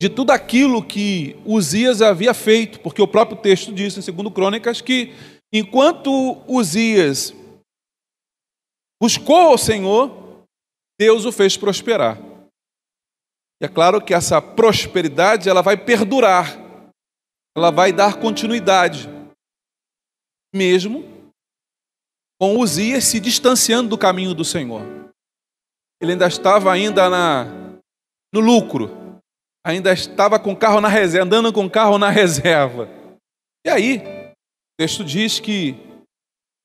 de 0.00 0.08
tudo 0.08 0.32
aquilo 0.32 0.84
que 0.84 1.36
Uzias 1.46 2.02
havia 2.02 2.34
feito, 2.34 2.80
porque 2.80 3.00
o 3.00 3.06
próprio 3.06 3.38
texto 3.40 3.72
diz 3.72 3.96
em 3.96 4.12
2 4.12 4.34
Crônicas 4.34 4.80
que 4.80 5.12
enquanto 5.52 6.42
Uzias 6.48 7.32
buscou 9.02 9.48
ao 9.48 9.58
Senhor, 9.58 10.46
Deus 10.96 11.24
o 11.24 11.32
fez 11.32 11.56
prosperar. 11.56 12.16
E 13.60 13.64
é 13.64 13.68
claro 13.68 14.00
que 14.00 14.14
essa 14.14 14.40
prosperidade 14.40 15.48
ela 15.48 15.62
vai 15.62 15.76
perdurar 15.76 16.62
ela 17.56 17.70
vai 17.70 17.92
dar 17.92 18.18
continuidade, 18.18 19.08
mesmo 20.54 21.04
com 22.40 22.58
Uzias 22.58 23.04
se 23.04 23.20
distanciando 23.20 23.90
do 23.90 23.98
caminho 23.98 24.34
do 24.34 24.44
Senhor. 24.44 24.82
Ele 26.00 26.12
ainda 26.12 26.26
estava 26.26 26.72
ainda 26.72 27.08
na, 27.08 27.44
no 28.32 28.40
lucro, 28.40 29.20
ainda 29.64 29.92
estava 29.92 30.38
com 30.40 30.56
carro 30.56 30.80
na 30.80 30.88
reserva, 30.88 31.26
andando 31.26 31.52
com 31.52 31.66
o 31.66 31.70
carro 31.70 31.98
na 31.98 32.08
reserva. 32.10 32.88
E 33.64 33.68
aí, 33.68 33.98
o 33.98 34.76
texto 34.80 35.04
diz 35.04 35.38
que 35.38 35.91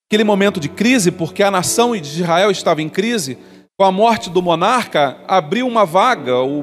aquele 0.10 0.24
momento 0.24 0.60
de 0.60 0.70
crise, 0.70 1.12
porque 1.12 1.44
a 1.44 1.52
nação 1.52 1.96
de 1.96 2.22
Israel 2.22 2.50
estava 2.50 2.82
em 2.82 2.90
crise, 2.90 3.38
com 3.78 3.86
a 3.86 3.92
morte 3.92 4.30
do 4.30 4.42
monarca, 4.42 5.24
abriu 5.28 5.68
uma 5.68 5.86
vaga, 5.86 6.38
o, 6.40 6.62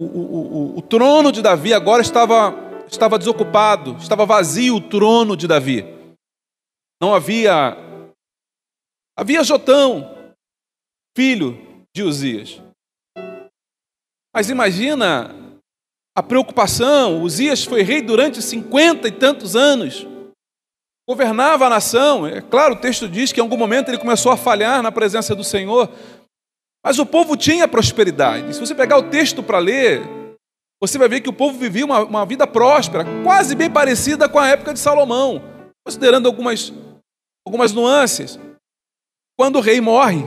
o, 0.00 0.04
o, 0.04 0.78
o 0.78 0.82
trono 0.82 1.30
de 1.32 1.42
Davi 1.42 1.74
agora 1.74 2.02
estava 2.02 2.66
estava 2.88 3.18
desocupado, 3.18 3.96
estava 3.96 4.24
vazio 4.24 4.76
o 4.76 4.80
trono 4.80 5.36
de 5.36 5.46
Davi. 5.46 5.84
Não 7.00 7.14
havia. 7.14 7.76
Havia 9.18 9.42
Jotão, 9.42 10.34
filho 11.16 11.58
de 11.94 12.02
Uzias. 12.02 12.62
Mas 14.34 14.50
imagina 14.50 15.34
a 16.16 16.22
preocupação: 16.22 17.22
Uzias 17.22 17.64
foi 17.64 17.82
rei 17.82 18.02
durante 18.02 18.40
cinquenta 18.40 19.08
e 19.08 19.12
tantos 19.12 19.56
anos, 19.56 20.06
governava 21.08 21.66
a 21.66 21.70
nação. 21.70 22.26
É 22.26 22.40
claro, 22.40 22.74
o 22.74 22.78
texto 22.78 23.08
diz 23.08 23.32
que 23.32 23.40
em 23.40 23.42
algum 23.42 23.56
momento 23.56 23.88
ele 23.88 23.98
começou 23.98 24.32
a 24.32 24.36
falhar 24.36 24.82
na 24.82 24.90
presença 24.90 25.34
do 25.34 25.44
Senhor, 25.44 25.90
mas 26.84 26.98
o 26.98 27.06
povo 27.06 27.36
tinha 27.36 27.68
prosperidade. 27.68 28.54
Se 28.54 28.60
você 28.60 28.74
pegar 28.74 28.98
o 28.98 29.10
texto 29.10 29.42
para 29.42 29.58
ler, 29.58 30.02
você 30.80 30.98
vai 30.98 31.08
ver 31.08 31.20
que 31.20 31.28
o 31.28 31.32
povo 31.32 31.58
vivia 31.58 31.84
uma, 31.84 32.00
uma 32.04 32.26
vida 32.26 32.46
próspera, 32.46 33.04
quase 33.22 33.54
bem 33.54 33.70
parecida 33.70 34.28
com 34.28 34.38
a 34.38 34.48
época 34.48 34.74
de 34.74 34.80
Salomão, 34.80 35.42
considerando 35.84 36.26
algumas, 36.26 36.72
algumas 37.46 37.72
nuances. 37.72 38.38
Quando 39.38 39.56
o 39.56 39.60
rei 39.60 39.80
morre, 39.80 40.24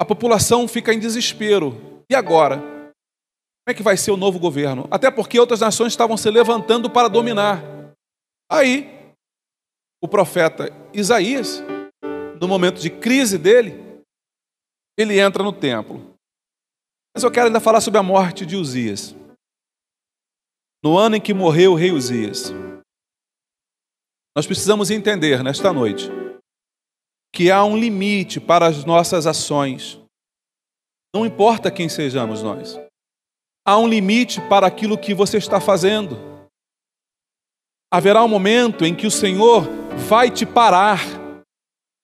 a 0.00 0.04
população 0.04 0.66
fica 0.66 0.92
em 0.92 0.98
desespero. 0.98 2.02
E 2.10 2.14
agora? 2.14 2.58
Como 2.58 3.68
é 3.68 3.74
que 3.74 3.82
vai 3.82 3.96
ser 3.96 4.10
o 4.10 4.16
novo 4.16 4.38
governo? 4.38 4.88
Até 4.90 5.10
porque 5.10 5.38
outras 5.38 5.60
nações 5.60 5.92
estavam 5.92 6.16
se 6.16 6.30
levantando 6.30 6.88
para 6.88 7.08
dominar. 7.08 7.62
Aí, 8.50 8.99
o 10.02 10.08
profeta 10.08 10.70
Isaías, 10.92 11.62
no 12.40 12.48
momento 12.48 12.80
de 12.80 12.90
crise 12.90 13.36
dele, 13.36 14.02
ele 14.96 15.20
entra 15.20 15.42
no 15.42 15.52
templo. 15.52 16.14
Mas 17.14 17.24
eu 17.24 17.30
quero 17.30 17.46
ainda 17.46 17.60
falar 17.60 17.80
sobre 17.80 17.98
a 17.98 18.02
morte 18.02 18.46
de 18.46 18.56
Uzias 18.56 19.14
no 20.82 20.96
ano 20.96 21.16
em 21.16 21.20
que 21.20 21.34
morreu 21.34 21.72
o 21.72 21.74
rei 21.74 21.92
Uzias. 21.92 22.52
Nós 24.34 24.46
precisamos 24.46 24.90
entender 24.90 25.42
nesta 25.42 25.72
noite 25.72 26.08
que 27.34 27.50
há 27.50 27.64
um 27.64 27.76
limite 27.76 28.40
para 28.40 28.66
as 28.66 28.84
nossas 28.84 29.26
ações. 29.26 30.00
Não 31.14 31.26
importa 31.26 31.70
quem 31.70 31.88
sejamos 31.88 32.42
nós. 32.42 32.78
Há 33.66 33.76
um 33.76 33.86
limite 33.86 34.40
para 34.48 34.66
aquilo 34.66 34.96
que 34.96 35.12
você 35.12 35.36
está 35.36 35.60
fazendo. 35.60 36.16
Haverá 37.92 38.24
um 38.24 38.28
momento 38.28 38.84
em 38.84 38.94
que 38.94 39.06
o 39.06 39.10
Senhor 39.10 39.79
vai 40.00 40.30
te 40.30 40.44
parar. 40.44 41.00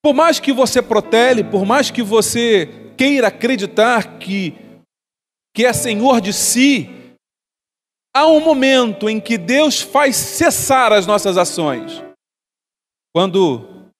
Por 0.03 0.15
mais 0.15 0.39
que 0.39 0.53
você 0.53 0.81
protele, 0.81 1.43
por 1.43 1.67
mais 1.67 1.91
que 1.91 2.03
você 2.03 2.93
queira 2.97 3.29
acreditar 3.29 4.19
que, 4.19 4.55
que 5.55 5.65
é 5.65 5.73
Senhor 5.73 6.21
de 6.21 6.33
si, 6.33 6.89
há 8.15 8.27
um 8.27 8.41
momento 8.41 9.09
em 9.09 9.21
que 9.21 9.37
Deus 9.37 9.81
faz 9.81 10.15
cessar 10.15 10.93
as 10.93 11.07
nossas 11.07 11.37
ações. 11.37 12.03
Quando 13.15 13.91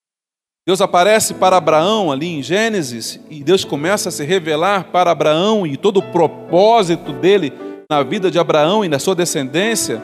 Deus 0.67 0.81
aparece 0.81 1.35
para 1.35 1.57
Abraão 1.57 2.13
ali 2.13 2.27
em 2.27 2.43
Gênesis 2.43 3.21
e 3.31 3.43
Deus 3.43 3.65
começa 3.65 4.09
a 4.09 4.13
se 4.13 4.25
revelar 4.25 4.91
para 4.91 5.11
Abraão 5.11 5.67
e 5.67 5.77
todo 5.77 5.99
o 5.99 6.13
propósito 6.13 7.13
dele 7.13 7.53
na 7.91 8.03
vida 8.03 8.31
de 8.31 8.39
Abraão 8.39 8.85
e 8.85 8.89
na 8.89 8.99
sua 8.99 9.15
descendência, 9.15 10.03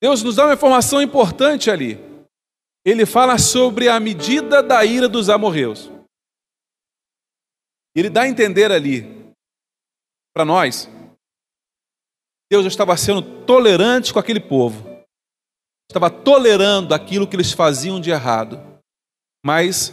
Deus 0.00 0.22
nos 0.22 0.36
dá 0.36 0.44
uma 0.46 0.54
informação 0.54 1.02
importante 1.02 1.70
ali. 1.70 1.98
Ele 2.84 3.04
fala 3.04 3.36
sobre 3.38 3.88
a 3.88 3.98
medida 3.98 4.62
da 4.62 4.84
ira 4.84 5.08
dos 5.08 5.28
amorreus. 5.28 5.90
Ele 7.94 8.08
dá 8.08 8.22
a 8.22 8.28
entender 8.28 8.70
ali, 8.70 9.02
para 10.32 10.44
nós, 10.44 10.88
Deus 12.50 12.64
estava 12.64 12.96
sendo 12.96 13.44
tolerante 13.44 14.12
com 14.12 14.18
aquele 14.18 14.40
povo, 14.40 14.86
estava 15.90 16.08
tolerando 16.10 16.94
aquilo 16.94 17.28
que 17.28 17.34
eles 17.34 17.52
faziam 17.52 18.00
de 18.00 18.10
errado, 18.10 18.58
mas 19.44 19.92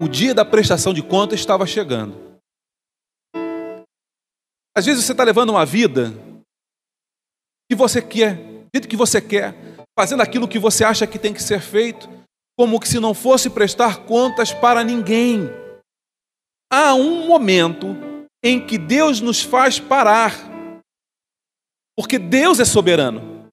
o 0.00 0.08
dia 0.08 0.34
da 0.34 0.44
prestação 0.44 0.94
de 0.94 1.02
contas 1.02 1.38
estava 1.38 1.66
chegando. 1.66 2.40
Às 4.76 4.86
vezes 4.86 5.04
você 5.04 5.12
está 5.12 5.24
levando 5.24 5.50
uma 5.50 5.66
vida 5.66 6.12
que 7.68 7.76
você 7.76 8.00
quer, 8.00 8.36
do 8.36 8.68
jeito 8.74 8.88
que 8.88 8.96
você 8.96 9.20
quer, 9.20 9.54
fazendo 9.98 10.22
aquilo 10.22 10.48
que 10.48 10.58
você 10.58 10.84
acha 10.84 11.06
que 11.06 11.18
tem 11.18 11.34
que 11.34 11.42
ser 11.42 11.60
feito, 11.60 12.08
como 12.56 12.80
que 12.80 12.88
se 12.88 12.98
não 12.98 13.12
fosse 13.14 13.50
prestar 13.50 14.04
contas 14.04 14.52
para 14.52 14.82
ninguém. 14.82 15.48
Há 16.72 16.94
um 16.94 17.26
momento 17.26 17.96
em 18.42 18.64
que 18.64 18.78
Deus 18.78 19.20
nos 19.20 19.42
faz 19.42 19.78
parar, 19.78 20.34
porque 21.96 22.18
Deus 22.18 22.58
é 22.60 22.64
soberano. 22.64 23.48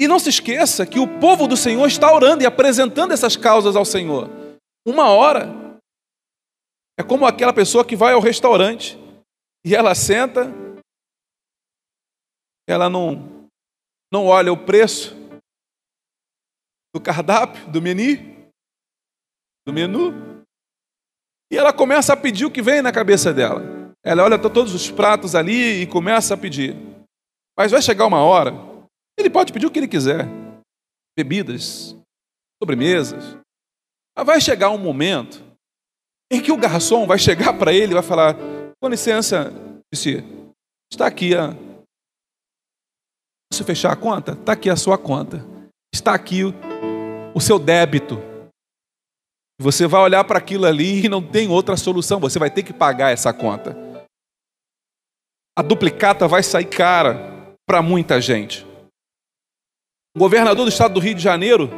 E 0.00 0.08
não 0.08 0.18
se 0.18 0.30
esqueça 0.30 0.86
que 0.86 0.98
o 0.98 1.20
povo 1.20 1.46
do 1.46 1.56
Senhor 1.56 1.86
está 1.86 2.12
orando 2.12 2.42
e 2.42 2.46
apresentando 2.46 3.12
essas 3.12 3.36
causas 3.36 3.76
ao 3.76 3.84
Senhor. 3.84 4.30
Uma 4.86 5.10
hora 5.10 5.78
é 6.98 7.02
como 7.02 7.26
aquela 7.26 7.52
pessoa 7.52 7.84
que 7.84 7.94
vai 7.94 8.14
ao 8.14 8.20
restaurante 8.20 8.98
e 9.64 9.74
ela 9.74 9.94
senta 9.94 10.50
ela 12.70 12.88
não, 12.88 13.48
não 14.12 14.26
olha 14.26 14.52
o 14.52 14.64
preço 14.64 15.14
do 16.94 17.00
cardápio, 17.00 17.70
do 17.70 17.80
menu, 17.80 18.50
do 19.66 19.72
menu, 19.72 20.44
e 21.50 21.56
ela 21.56 21.72
começa 21.72 22.12
a 22.12 22.16
pedir 22.16 22.44
o 22.44 22.50
que 22.50 22.62
vem 22.62 22.82
na 22.82 22.92
cabeça 22.92 23.32
dela. 23.32 23.62
Ela 24.04 24.24
olha 24.24 24.38
todos 24.38 24.74
os 24.74 24.90
pratos 24.90 25.34
ali 25.34 25.82
e 25.82 25.86
começa 25.86 26.34
a 26.34 26.36
pedir. 26.36 26.76
Mas 27.56 27.70
vai 27.70 27.82
chegar 27.82 28.06
uma 28.06 28.22
hora, 28.22 28.52
ele 29.18 29.28
pode 29.28 29.52
pedir 29.52 29.66
o 29.66 29.70
que 29.70 29.78
ele 29.78 29.88
quiser: 29.88 30.26
bebidas, 31.16 31.96
sobremesas. 32.62 33.36
Mas 34.16 34.26
vai 34.26 34.40
chegar 34.40 34.70
um 34.70 34.78
momento 34.78 35.44
em 36.30 36.40
que 36.40 36.52
o 36.52 36.56
garçom 36.56 37.06
vai 37.06 37.18
chegar 37.18 37.58
para 37.58 37.72
ele 37.72 37.92
e 37.92 37.94
vai 37.94 38.02
falar: 38.02 38.36
Com 38.80 38.88
licença, 38.88 39.52
disse, 39.92 40.24
está 40.90 41.06
aqui 41.06 41.34
a 41.34 41.54
Posso 43.52 43.64
fechar 43.64 43.92
a 43.92 43.96
conta? 43.96 44.32
Está 44.32 44.52
aqui 44.52 44.70
a 44.70 44.76
sua 44.76 44.96
conta. 44.96 45.44
Está 45.92 46.14
aqui 46.14 46.44
o, 46.44 46.54
o 47.34 47.40
seu 47.40 47.58
débito. 47.58 48.16
Você 49.60 49.88
vai 49.88 50.00
olhar 50.00 50.22
para 50.22 50.38
aquilo 50.38 50.66
ali 50.66 51.04
e 51.04 51.08
não 51.08 51.20
tem 51.20 51.48
outra 51.48 51.76
solução. 51.76 52.20
Você 52.20 52.38
vai 52.38 52.48
ter 52.48 52.62
que 52.62 52.72
pagar 52.72 53.10
essa 53.10 53.32
conta. 53.32 53.76
A 55.58 55.62
duplicata 55.62 56.28
vai 56.28 56.44
sair 56.44 56.66
cara 56.66 57.54
para 57.66 57.82
muita 57.82 58.20
gente. 58.20 58.64
O 60.16 60.20
governador 60.20 60.64
do 60.64 60.70
estado 60.70 60.94
do 60.94 61.00
Rio 61.00 61.14
de 61.14 61.22
Janeiro, 61.22 61.68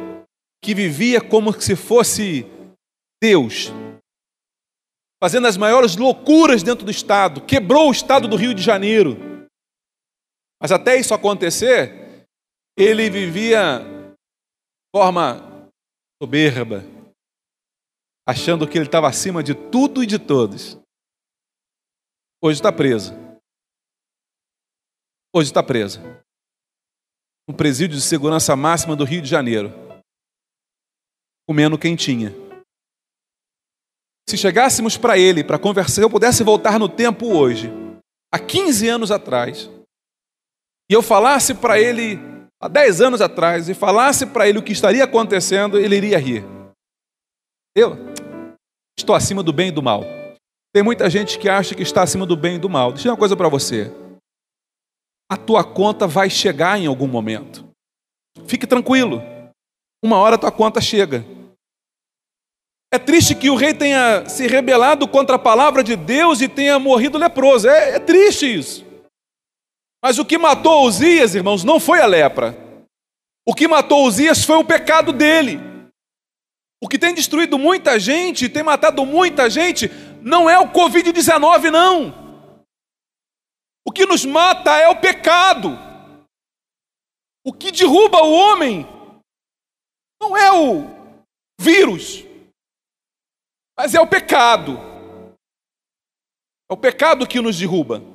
que 0.63 0.75
vivia 0.75 1.19
como 1.19 1.59
se 1.59 1.75
fosse 1.75 2.45
Deus, 3.21 3.71
fazendo 5.21 5.47
as 5.47 5.57
maiores 5.57 5.97
loucuras 5.97 6.61
dentro 6.61 6.85
do 6.85 6.91
estado, 6.91 7.41
quebrou 7.41 7.89
o 7.89 7.91
estado 7.91 8.27
do 8.27 8.35
Rio 8.35 8.53
de 8.53 8.61
Janeiro 8.61 9.32
mas 10.63 10.71
até 10.71 10.95
isso 10.95 11.13
acontecer, 11.13 12.25
ele 12.77 13.09
vivia 13.09 13.79
de 13.79 14.95
forma 14.95 15.69
soberba, 16.21 16.85
achando 18.25 18.65
que 18.65 18.77
ele 18.77 18.85
estava 18.85 19.09
acima 19.09 19.43
de 19.43 19.53
tudo 19.53 20.01
e 20.01 20.07
de 20.07 20.17
todos. 20.17 20.79
Hoje 22.41 22.59
está 22.59 22.71
preso. 22.71 23.11
Hoje 25.35 25.49
está 25.49 25.61
preso. 25.61 25.99
No 27.45 27.53
presídio 27.53 27.97
de 27.97 28.01
segurança 28.01 28.55
máxima 28.55 28.95
do 28.95 29.03
Rio 29.03 29.21
de 29.21 29.27
Janeiro. 29.27 29.69
Comendo 31.45 31.77
quentinha. 31.77 32.29
Se 34.29 34.37
chegássemos 34.37 34.95
para 34.95 35.17
ele 35.17 35.43
para 35.43 35.59
conversar, 35.59 36.03
eu 36.03 36.09
pudesse 36.09 36.41
voltar 36.41 36.79
no 36.79 36.87
tempo 36.87 37.37
hoje, 37.37 37.69
há 38.31 38.39
15 38.39 38.87
anos 38.87 39.11
atrás, 39.11 39.69
e 40.93 40.95
eu 40.95 41.01
falasse 41.01 41.55
para 41.55 41.79
ele, 41.79 42.19
há 42.61 42.67
10 42.67 43.01
anos 43.01 43.19
atrás, 43.19 43.67
e 43.67 43.73
falasse 43.73 44.27
para 44.27 44.47
ele 44.47 44.59
o 44.59 44.61
que 44.61 44.71
estaria 44.71 45.03
acontecendo, 45.03 45.79
ele 45.79 45.97
iria 45.97 46.19
rir. 46.19 46.45
Eu 47.75 47.97
estou 48.95 49.15
acima 49.15 49.41
do 49.41 49.51
bem 49.51 49.69
e 49.69 49.71
do 49.71 49.81
mal. 49.81 50.03
Tem 50.71 50.83
muita 50.83 51.09
gente 51.09 51.39
que 51.39 51.49
acha 51.49 51.73
que 51.73 51.81
está 51.81 52.03
acima 52.03 52.27
do 52.27 52.37
bem 52.37 52.57
e 52.57 52.59
do 52.59 52.69
mal. 52.69 52.91
Deixa 52.91 53.07
eu 53.07 53.11
uma 53.11 53.17
coisa 53.17 53.35
para 53.35 53.49
você. 53.49 53.91
A 55.31 55.35
tua 55.35 55.63
conta 55.63 56.05
vai 56.05 56.29
chegar 56.29 56.79
em 56.79 56.85
algum 56.85 57.07
momento. 57.07 57.67
Fique 58.45 58.67
tranquilo. 58.67 59.19
Uma 60.05 60.19
hora 60.19 60.35
a 60.35 60.37
tua 60.37 60.51
conta 60.51 60.79
chega. 60.79 61.25
É 62.93 62.99
triste 62.99 63.33
que 63.33 63.49
o 63.49 63.55
rei 63.55 63.73
tenha 63.73 64.29
se 64.29 64.45
rebelado 64.45 65.07
contra 65.07 65.37
a 65.37 65.39
palavra 65.39 65.83
de 65.83 65.95
Deus 65.95 66.39
e 66.39 66.47
tenha 66.47 66.77
morrido 66.77 67.17
leproso. 67.17 67.67
É, 67.67 67.95
é 67.95 67.99
triste 67.99 68.45
isso. 68.45 68.92
Mas 70.03 70.19
o 70.19 70.25
que 70.25 70.37
matou 70.37 70.85
Uzias, 70.85 71.33
irmãos, 71.33 71.63
não 71.63 71.79
foi 71.79 72.01
a 72.01 72.05
lepra. 72.05 72.53
O 73.47 73.55
que 73.55 73.69
matou 73.69 74.05
Uzias 74.05 74.43
foi 74.43 74.57
o 74.57 74.65
pecado 74.65 75.13
dele. 75.13 75.57
O 76.83 76.89
que 76.89 76.99
tem 76.99 77.15
destruído 77.15 77.57
muita 77.57 77.97
gente, 77.97 78.49
tem 78.49 78.61
matado 78.61 79.05
muita 79.05 79.49
gente, 79.49 79.89
não 80.21 80.49
é 80.49 80.59
o 80.59 80.69
Covid-19, 80.73 81.71
não. 81.71 82.23
O 83.87 83.91
que 83.93 84.05
nos 84.05 84.25
mata 84.25 84.77
é 84.77 84.89
o 84.89 84.99
pecado. 84.99 85.69
O 87.45 87.53
que 87.53 87.71
derruba 87.71 88.21
o 88.23 88.31
homem 88.33 88.85
não 90.21 90.35
é 90.35 90.51
o 90.51 90.83
vírus, 91.57 92.25
mas 93.77 93.95
é 93.95 94.01
o 94.01 94.07
pecado. 94.07 94.77
É 96.69 96.73
o 96.73 96.77
pecado 96.77 97.25
que 97.25 97.39
nos 97.39 97.57
derruba. 97.57 98.12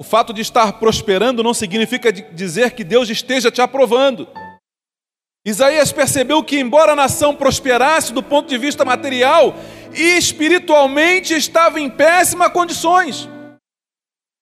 O 0.00 0.02
fato 0.02 0.32
de 0.32 0.40
estar 0.40 0.78
prosperando 0.78 1.42
não 1.42 1.52
significa 1.52 2.10
dizer 2.10 2.70
que 2.70 2.82
Deus 2.82 3.10
esteja 3.10 3.50
te 3.50 3.60
aprovando. 3.60 4.26
Isaías 5.44 5.92
percebeu 5.92 6.42
que, 6.42 6.58
embora 6.58 6.92
a 6.92 6.96
nação 6.96 7.36
prosperasse 7.36 8.10
do 8.10 8.22
ponto 8.22 8.48
de 8.48 8.56
vista 8.56 8.82
material, 8.82 9.52
espiritualmente 9.92 11.34
estava 11.34 11.78
em 11.78 11.90
péssimas 11.90 12.50
condições. 12.50 13.28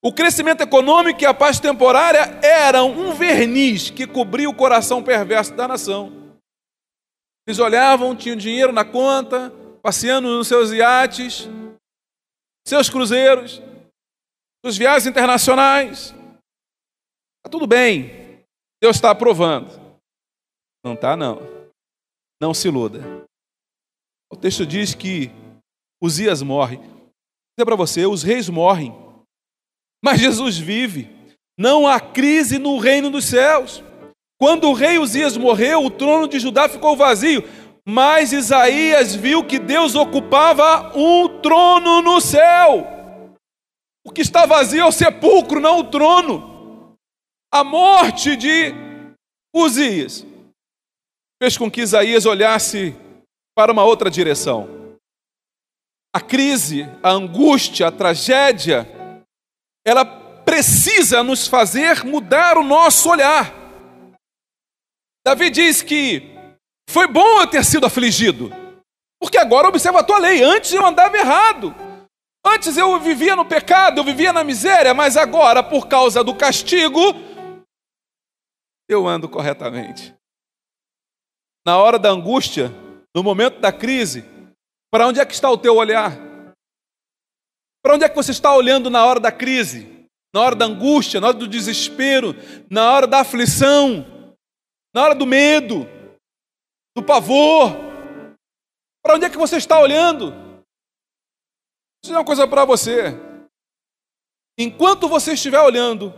O 0.00 0.12
crescimento 0.12 0.60
econômico 0.60 1.24
e 1.24 1.26
a 1.26 1.34
paz 1.34 1.58
temporária 1.58 2.38
eram 2.40 2.92
um 2.92 3.12
verniz 3.12 3.90
que 3.90 4.06
cobria 4.06 4.48
o 4.48 4.54
coração 4.54 5.02
perverso 5.02 5.54
da 5.54 5.66
nação. 5.66 6.36
Eles 7.48 7.58
olhavam, 7.58 8.14
tinham 8.14 8.36
dinheiro 8.36 8.72
na 8.72 8.84
conta, 8.84 9.52
passeando 9.82 10.28
nos 10.28 10.46
seus 10.46 10.70
iates, 10.70 11.48
seus 12.64 12.88
cruzeiros, 12.88 13.60
suas 14.64 14.76
viagens 14.76 15.06
internacionais. 15.06 16.14
Está 17.38 17.50
tudo 17.50 17.66
bem. 17.66 18.44
Deus 18.82 18.96
está 18.96 19.10
aprovando. 19.10 19.70
Não 20.84 20.94
está, 20.94 21.16
não. 21.16 21.40
Não 22.40 22.54
se 22.54 22.68
iluda. 22.68 23.00
O 24.30 24.36
texto 24.36 24.66
diz 24.66 24.94
que 24.94 25.30
Uzias 26.02 26.42
morre. 26.42 26.76
Vou 26.76 26.86
dizer 27.56 27.64
para 27.64 27.76
você, 27.76 28.06
os 28.06 28.22
reis 28.22 28.48
morrem. 28.48 28.94
Mas 30.04 30.20
Jesus 30.20 30.58
vive. 30.58 31.08
Não 31.58 31.86
há 31.86 31.98
crise 32.00 32.58
no 32.58 32.78
reino 32.78 33.10
dos 33.10 33.24
céus. 33.24 33.82
Quando 34.40 34.68
o 34.68 34.72
rei 34.72 34.98
Uzias 34.98 35.36
morreu, 35.36 35.84
o 35.84 35.90
trono 35.90 36.28
de 36.28 36.38
Judá 36.38 36.68
ficou 36.68 36.96
vazio. 36.96 37.42
Mas 37.84 38.32
Isaías 38.32 39.14
viu 39.14 39.44
que 39.44 39.58
Deus 39.58 39.94
ocupava 39.94 40.96
um 40.96 41.40
trono 41.40 42.02
no 42.02 42.20
céu. 42.20 42.97
O 44.08 44.10
que 44.10 44.22
está 44.22 44.46
vazio 44.46 44.80
é 44.80 44.86
o 44.86 44.90
sepulcro, 44.90 45.60
não 45.60 45.80
o 45.80 45.84
trono. 45.84 46.96
A 47.52 47.62
morte 47.62 48.36
de 48.36 48.72
Uzias 49.54 50.24
fez 51.42 51.58
com 51.58 51.70
que 51.70 51.82
Isaías 51.82 52.24
olhasse 52.24 52.96
para 53.54 53.70
uma 53.70 53.84
outra 53.84 54.10
direção. 54.10 54.96
A 56.16 56.22
crise, 56.22 56.84
a 57.02 57.10
angústia, 57.10 57.88
a 57.88 57.92
tragédia, 57.92 58.88
ela 59.86 60.06
precisa 60.06 61.22
nos 61.22 61.46
fazer 61.46 62.02
mudar 62.02 62.56
o 62.56 62.64
nosso 62.64 63.10
olhar. 63.10 63.52
Davi 65.22 65.50
diz 65.50 65.82
que 65.82 66.22
foi 66.88 67.06
bom 67.06 67.42
eu 67.42 67.46
ter 67.46 67.62
sido 67.62 67.84
afligido, 67.84 68.50
porque 69.20 69.36
agora 69.36 69.68
observa 69.68 70.00
a 70.00 70.04
tua 70.04 70.18
lei, 70.18 70.42
antes 70.42 70.72
eu 70.72 70.86
andava 70.86 71.14
errado. 71.14 71.87
Antes 72.44 72.76
eu 72.76 72.98
vivia 73.00 73.36
no 73.36 73.44
pecado, 73.44 73.98
eu 73.98 74.04
vivia 74.04 74.32
na 74.32 74.42
miséria, 74.42 74.94
mas 74.94 75.16
agora, 75.16 75.62
por 75.62 75.86
causa 75.86 76.24
do 76.24 76.34
castigo, 76.34 77.00
eu 78.88 79.06
ando 79.06 79.28
corretamente. 79.28 80.14
Na 81.66 81.76
hora 81.76 81.98
da 81.98 82.08
angústia, 82.08 82.72
no 83.14 83.22
momento 83.22 83.60
da 83.60 83.70
crise, 83.70 84.24
para 84.90 85.06
onde 85.06 85.20
é 85.20 85.26
que 85.26 85.34
está 85.34 85.50
o 85.50 85.58
teu 85.58 85.76
olhar? 85.76 86.16
Para 87.82 87.94
onde 87.94 88.04
é 88.04 88.08
que 88.08 88.16
você 88.16 88.30
está 88.30 88.54
olhando 88.54 88.88
na 88.88 89.04
hora 89.04 89.20
da 89.20 89.30
crise? 89.30 90.08
Na 90.34 90.40
hora 90.40 90.54
da 90.54 90.64
angústia, 90.64 91.20
na 91.20 91.28
hora 91.28 91.36
do 91.36 91.48
desespero, 91.48 92.34
na 92.70 92.92
hora 92.92 93.06
da 93.06 93.20
aflição, 93.20 94.06
na 94.94 95.02
hora 95.02 95.14
do 95.14 95.26
medo, 95.26 95.86
do 96.96 97.02
pavor? 97.02 97.72
Para 99.02 99.14
onde 99.14 99.24
é 99.26 99.30
que 99.30 99.38
você 99.38 99.56
está 99.56 99.78
olhando? 99.78 100.47
Vou 101.98 102.02
dizer 102.02 102.14
uma 102.14 102.24
coisa 102.24 102.46
para 102.46 102.64
você. 102.64 103.14
Enquanto 104.56 105.08
você 105.08 105.32
estiver 105.32 105.60
olhando 105.60 106.12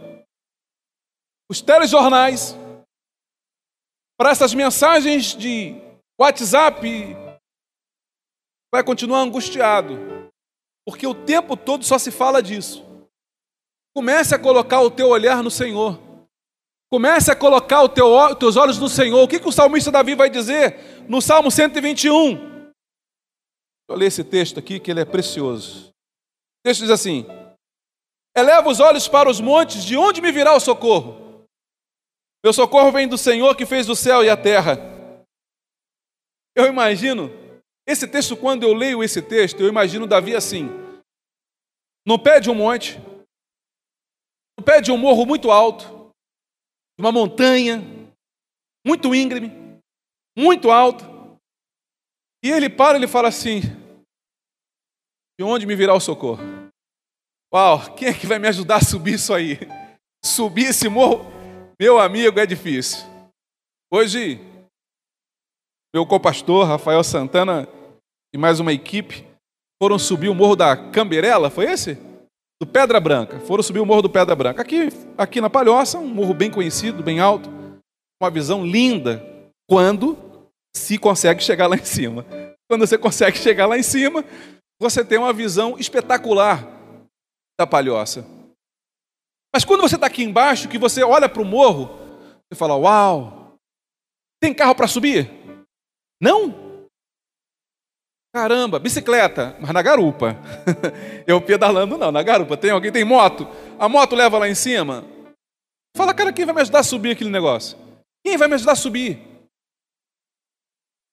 os 1.51 1.61
telejornais, 1.61 2.55
para 4.19 4.31
essas 4.31 4.53
mensagens 4.53 5.35
de 5.35 5.75
WhatsApp, 6.21 6.87
vai 8.73 8.85
continuar 8.85 9.21
angustiado, 9.21 9.99
porque 10.87 11.07
o 11.07 11.15
tempo 11.15 11.57
todo 11.57 11.85
só 11.85 11.99
se 11.99 12.11
fala 12.11 12.43
disso. 12.43 12.85
Comece 13.95 14.35
a 14.35 14.39
colocar 14.39 14.83
o 14.83 14.91
teu 14.91 15.09
olhar 15.09 15.43
no 15.43 15.51
Senhor. 15.51 15.99
Comece 16.91 17.31
a 17.31 17.37
colocar 17.37 17.83
os 17.83 17.93
teu, 17.93 18.35
teus 18.37 18.57
olhos 18.57 18.79
no 18.79 18.89
Senhor. 18.89 19.23
O 19.23 19.29
que, 19.29 19.41
que 19.41 19.49
o 19.49 19.53
salmista 19.53 19.91
Davi 19.91 20.15
vai 20.15 20.29
dizer 20.29 21.07
no 21.09 21.23
Salmo 21.23 21.51
121? 21.51 22.50
Vou 23.91 23.99
ler 23.99 24.07
esse 24.07 24.23
texto 24.23 24.57
aqui, 24.57 24.79
que 24.79 24.89
ele 24.89 25.01
é 25.01 25.05
precioso. 25.05 25.89
O 25.89 26.63
texto 26.63 26.83
diz 26.83 26.91
assim: 26.91 27.27
Eleva 28.37 28.69
os 28.69 28.79
olhos 28.79 29.09
para 29.09 29.29
os 29.29 29.41
montes, 29.41 29.85
de 29.85 29.97
onde 29.97 30.21
me 30.21 30.31
virá 30.31 30.55
o 30.55 30.61
socorro? 30.61 31.45
Meu 32.45 32.53
socorro 32.53 32.93
vem 32.93 33.09
do 33.09 33.19
Senhor 33.19 33.57
que 33.57 33.67
fez 33.67 33.89
o 33.89 33.97
céu 33.97 34.23
e 34.23 34.31
a 34.31 34.37
terra. 34.37 34.79
Eu 36.55 36.67
imagino, 36.67 37.31
esse 37.85 38.07
texto, 38.07 38.37
quando 38.37 38.63
eu 38.63 38.73
leio 38.73 39.03
esse 39.03 39.21
texto, 39.21 39.59
eu 39.59 39.67
imagino 39.69 40.07
Davi 40.07 40.37
assim, 40.37 40.69
no 42.07 42.17
pé 42.17 42.39
de 42.39 42.49
um 42.49 42.55
monte, 42.55 42.97
no 44.57 44.65
pé 44.65 44.81
de 44.81 44.93
um 44.93 44.97
morro 44.97 45.27
muito 45.27 45.51
alto, 45.51 46.13
de 46.97 47.05
uma 47.05 47.11
montanha, 47.11 47.83
muito 48.87 49.13
íngreme, 49.13 49.51
muito 50.39 50.71
alto, 50.71 51.05
e 52.45 52.53
ele 52.53 52.71
para 52.71 52.97
e 52.97 53.01
ele 53.01 53.09
fala 53.09 53.27
assim: 53.27 53.80
De 55.41 55.45
onde 55.45 55.65
me 55.65 55.75
virá 55.75 55.95
o 55.95 56.01
socorro? 56.01 56.43
Uau, 57.51 57.95
quem 57.95 58.09
é 58.09 58.13
que 58.13 58.27
vai 58.27 58.39
me 58.39 58.47
ajudar 58.47 58.77
a 58.77 58.85
subir 58.85 59.15
isso 59.15 59.33
aí? 59.33 59.59
Subir 60.23 60.67
esse 60.67 60.87
morro, 60.87 61.25
meu 61.81 61.99
amigo, 61.99 62.39
é 62.39 62.45
difícil. 62.45 63.09
Hoje, 63.91 64.39
meu 65.95 66.05
copastor, 66.05 66.67
Rafael 66.67 67.03
Santana, 67.03 67.67
e 68.35 68.37
mais 68.37 68.61
uma 68.61 68.71
equipe 68.71 69.27
foram 69.83 69.99
subir 69.99 70.29
o 70.29 70.35
morro 70.35 70.55
da 70.55 70.77
Camberela, 70.77 71.49
foi 71.49 71.73
esse? 71.73 71.95
Do 72.61 72.67
Pedra 72.67 73.01
Branca. 73.01 73.41
Foram 73.41 73.63
subir 73.63 73.81
o 73.81 73.87
morro 73.87 74.03
do 74.03 74.11
Pedra 74.11 74.37
Branca. 74.37 74.61
Aqui, 74.61 74.91
aqui 75.17 75.41
na 75.41 75.49
Palhoça, 75.49 75.99
um 75.99 76.07
morro 76.07 76.35
bem 76.35 76.51
conhecido, 76.51 77.03
bem 77.03 77.19
alto, 77.19 77.49
uma 78.23 78.31
visão 78.31 78.63
linda, 78.63 79.25
quando 79.67 80.19
se 80.77 80.99
consegue 80.99 81.43
chegar 81.43 81.67
lá 81.67 81.77
em 81.77 81.85
cima. 81.87 82.27
Quando 82.69 82.87
você 82.87 82.99
consegue 82.99 83.39
chegar 83.39 83.65
lá 83.65 83.79
em 83.79 83.83
cima, 83.83 84.23
você 84.81 85.05
tem 85.05 85.19
uma 85.19 85.33
visão 85.33 85.79
espetacular 85.79 86.67
da 87.59 87.67
palhoça. 87.67 88.25
Mas 89.55 89.65
quando 89.65 89.83
você 89.83 89.97
está 89.97 90.07
aqui 90.07 90.23
embaixo, 90.23 90.69
que 90.69 90.79
você 90.79 91.03
olha 91.03 91.29
para 91.29 91.43
o 91.43 91.45
morro, 91.45 91.91
você 92.49 92.59
fala: 92.59 92.75
Uau, 92.77 93.59
tem 94.41 94.55
carro 94.55 94.75
para 94.75 94.89
subir? 94.89 95.31
Não? 96.21 96.71
Caramba, 98.33 98.79
bicicleta, 98.79 99.57
mas 99.61 99.73
na 99.73 99.83
garupa. 99.83 100.37
Eu 101.27 101.41
pedalando 101.43 101.99
não, 101.99 102.13
na 102.13 102.23
garupa. 102.23 102.57
Tem 102.57 102.71
alguém 102.71 102.93
tem 102.93 103.05
moto? 103.05 103.47
A 103.79 103.89
moto 103.89 104.15
leva 104.15 104.39
lá 104.39 104.49
em 104.49 104.55
cima? 104.55 105.05
Fala, 105.97 106.15
cara, 106.15 106.33
quem 106.33 106.47
vai 106.47 106.55
me 106.55 106.61
ajudar 106.61 106.79
a 106.79 106.85
subir 106.85 107.11
aquele 107.11 107.31
negócio? 107.31 107.77
Quem 108.25 108.37
vai 108.37 108.47
me 108.47 108.55
ajudar 108.55 108.73
a 108.73 108.77
subir? 108.77 109.19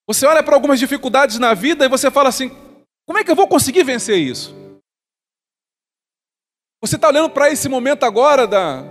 Você 0.08 0.25
olha 0.25 0.43
para 0.43 0.56
algumas 0.56 0.80
dificuldades 0.80 1.39
na 1.39 1.56
vida 1.56 1.86
e 1.86 1.89
você 1.89 2.12
fala 2.12 2.30
assim: 2.30 2.51
como 3.08 3.20
é 3.20 3.24
que 3.24 3.32
eu 3.32 3.36
vou 3.36 3.48
conseguir 3.48 3.84
vencer 3.84 4.17
isso? 4.17 4.54
Você 6.82 6.96
está 6.96 7.08
olhando 7.08 7.30
para 7.30 7.50
esse 7.50 7.67
momento 7.67 8.04
agora 8.04 8.46
da. 8.46 8.84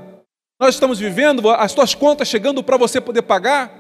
Nós 0.58 0.74
estamos 0.74 0.98
vivendo, 0.98 1.50
as 1.50 1.74
tuas 1.74 1.94
contas 1.94 2.26
chegando 2.26 2.64
para 2.64 2.78
você 2.78 3.00
poder 3.00 3.22
pagar. 3.22 3.70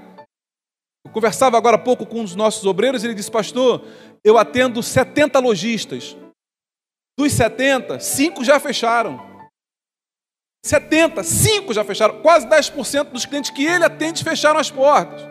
Eu 1.04 1.10
conversava 1.10 1.56
agora 1.56 1.76
há 1.76 1.78
pouco 1.78 2.04
com 2.04 2.20
um 2.20 2.24
dos 2.24 2.34
nossos 2.34 2.64
obreiros 2.66 3.02
ele 3.02 3.14
disse, 3.14 3.30
pastor, 3.30 3.82
eu 4.22 4.36
atendo 4.36 4.82
70 4.82 5.38
lojistas. 5.38 6.16
Dos 7.18 7.32
70, 7.32 7.98
5 7.98 8.44
já 8.44 8.60
fecharam. 8.60 9.18
70, 10.64 11.24
5 11.24 11.72
já 11.72 11.82
fecharam. 11.82 12.20
Quase 12.20 12.46
10% 12.46 13.04
dos 13.04 13.24
clientes 13.24 13.50
que 13.50 13.64
ele 13.64 13.84
atende 13.84 14.22
fecharam 14.22 14.60
as 14.60 14.70
portas. 14.70 15.22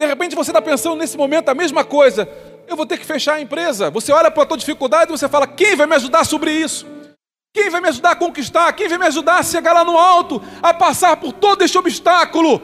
De 0.00 0.06
repente 0.06 0.34
você 0.34 0.50
está 0.50 0.62
pensando 0.62 0.96
nesse 0.96 1.16
momento 1.16 1.48
a 1.48 1.54
mesma 1.54 1.84
coisa. 1.84 2.26
Eu 2.68 2.76
vou 2.76 2.84
ter 2.84 2.98
que 2.98 3.06
fechar 3.06 3.34
a 3.34 3.40
empresa. 3.40 3.90
Você 3.90 4.12
olha 4.12 4.30
para 4.30 4.42
a 4.42 4.46
tua 4.46 4.58
dificuldade 4.58 5.10
e 5.10 5.16
você 5.16 5.28
fala: 5.28 5.46
quem 5.46 5.74
vai 5.74 5.86
me 5.86 5.96
ajudar 5.96 6.24
sobre 6.24 6.52
isso? 6.52 6.86
Quem 7.54 7.70
vai 7.70 7.80
me 7.80 7.88
ajudar 7.88 8.10
a 8.10 8.16
conquistar? 8.16 8.70
Quem 8.74 8.88
vai 8.88 8.98
me 8.98 9.06
ajudar 9.06 9.38
a 9.38 9.42
chegar 9.42 9.72
lá 9.72 9.84
no 9.84 9.96
alto, 9.96 10.40
a 10.62 10.74
passar 10.74 11.16
por 11.16 11.32
todo 11.32 11.62
este 11.62 11.78
obstáculo? 11.78 12.60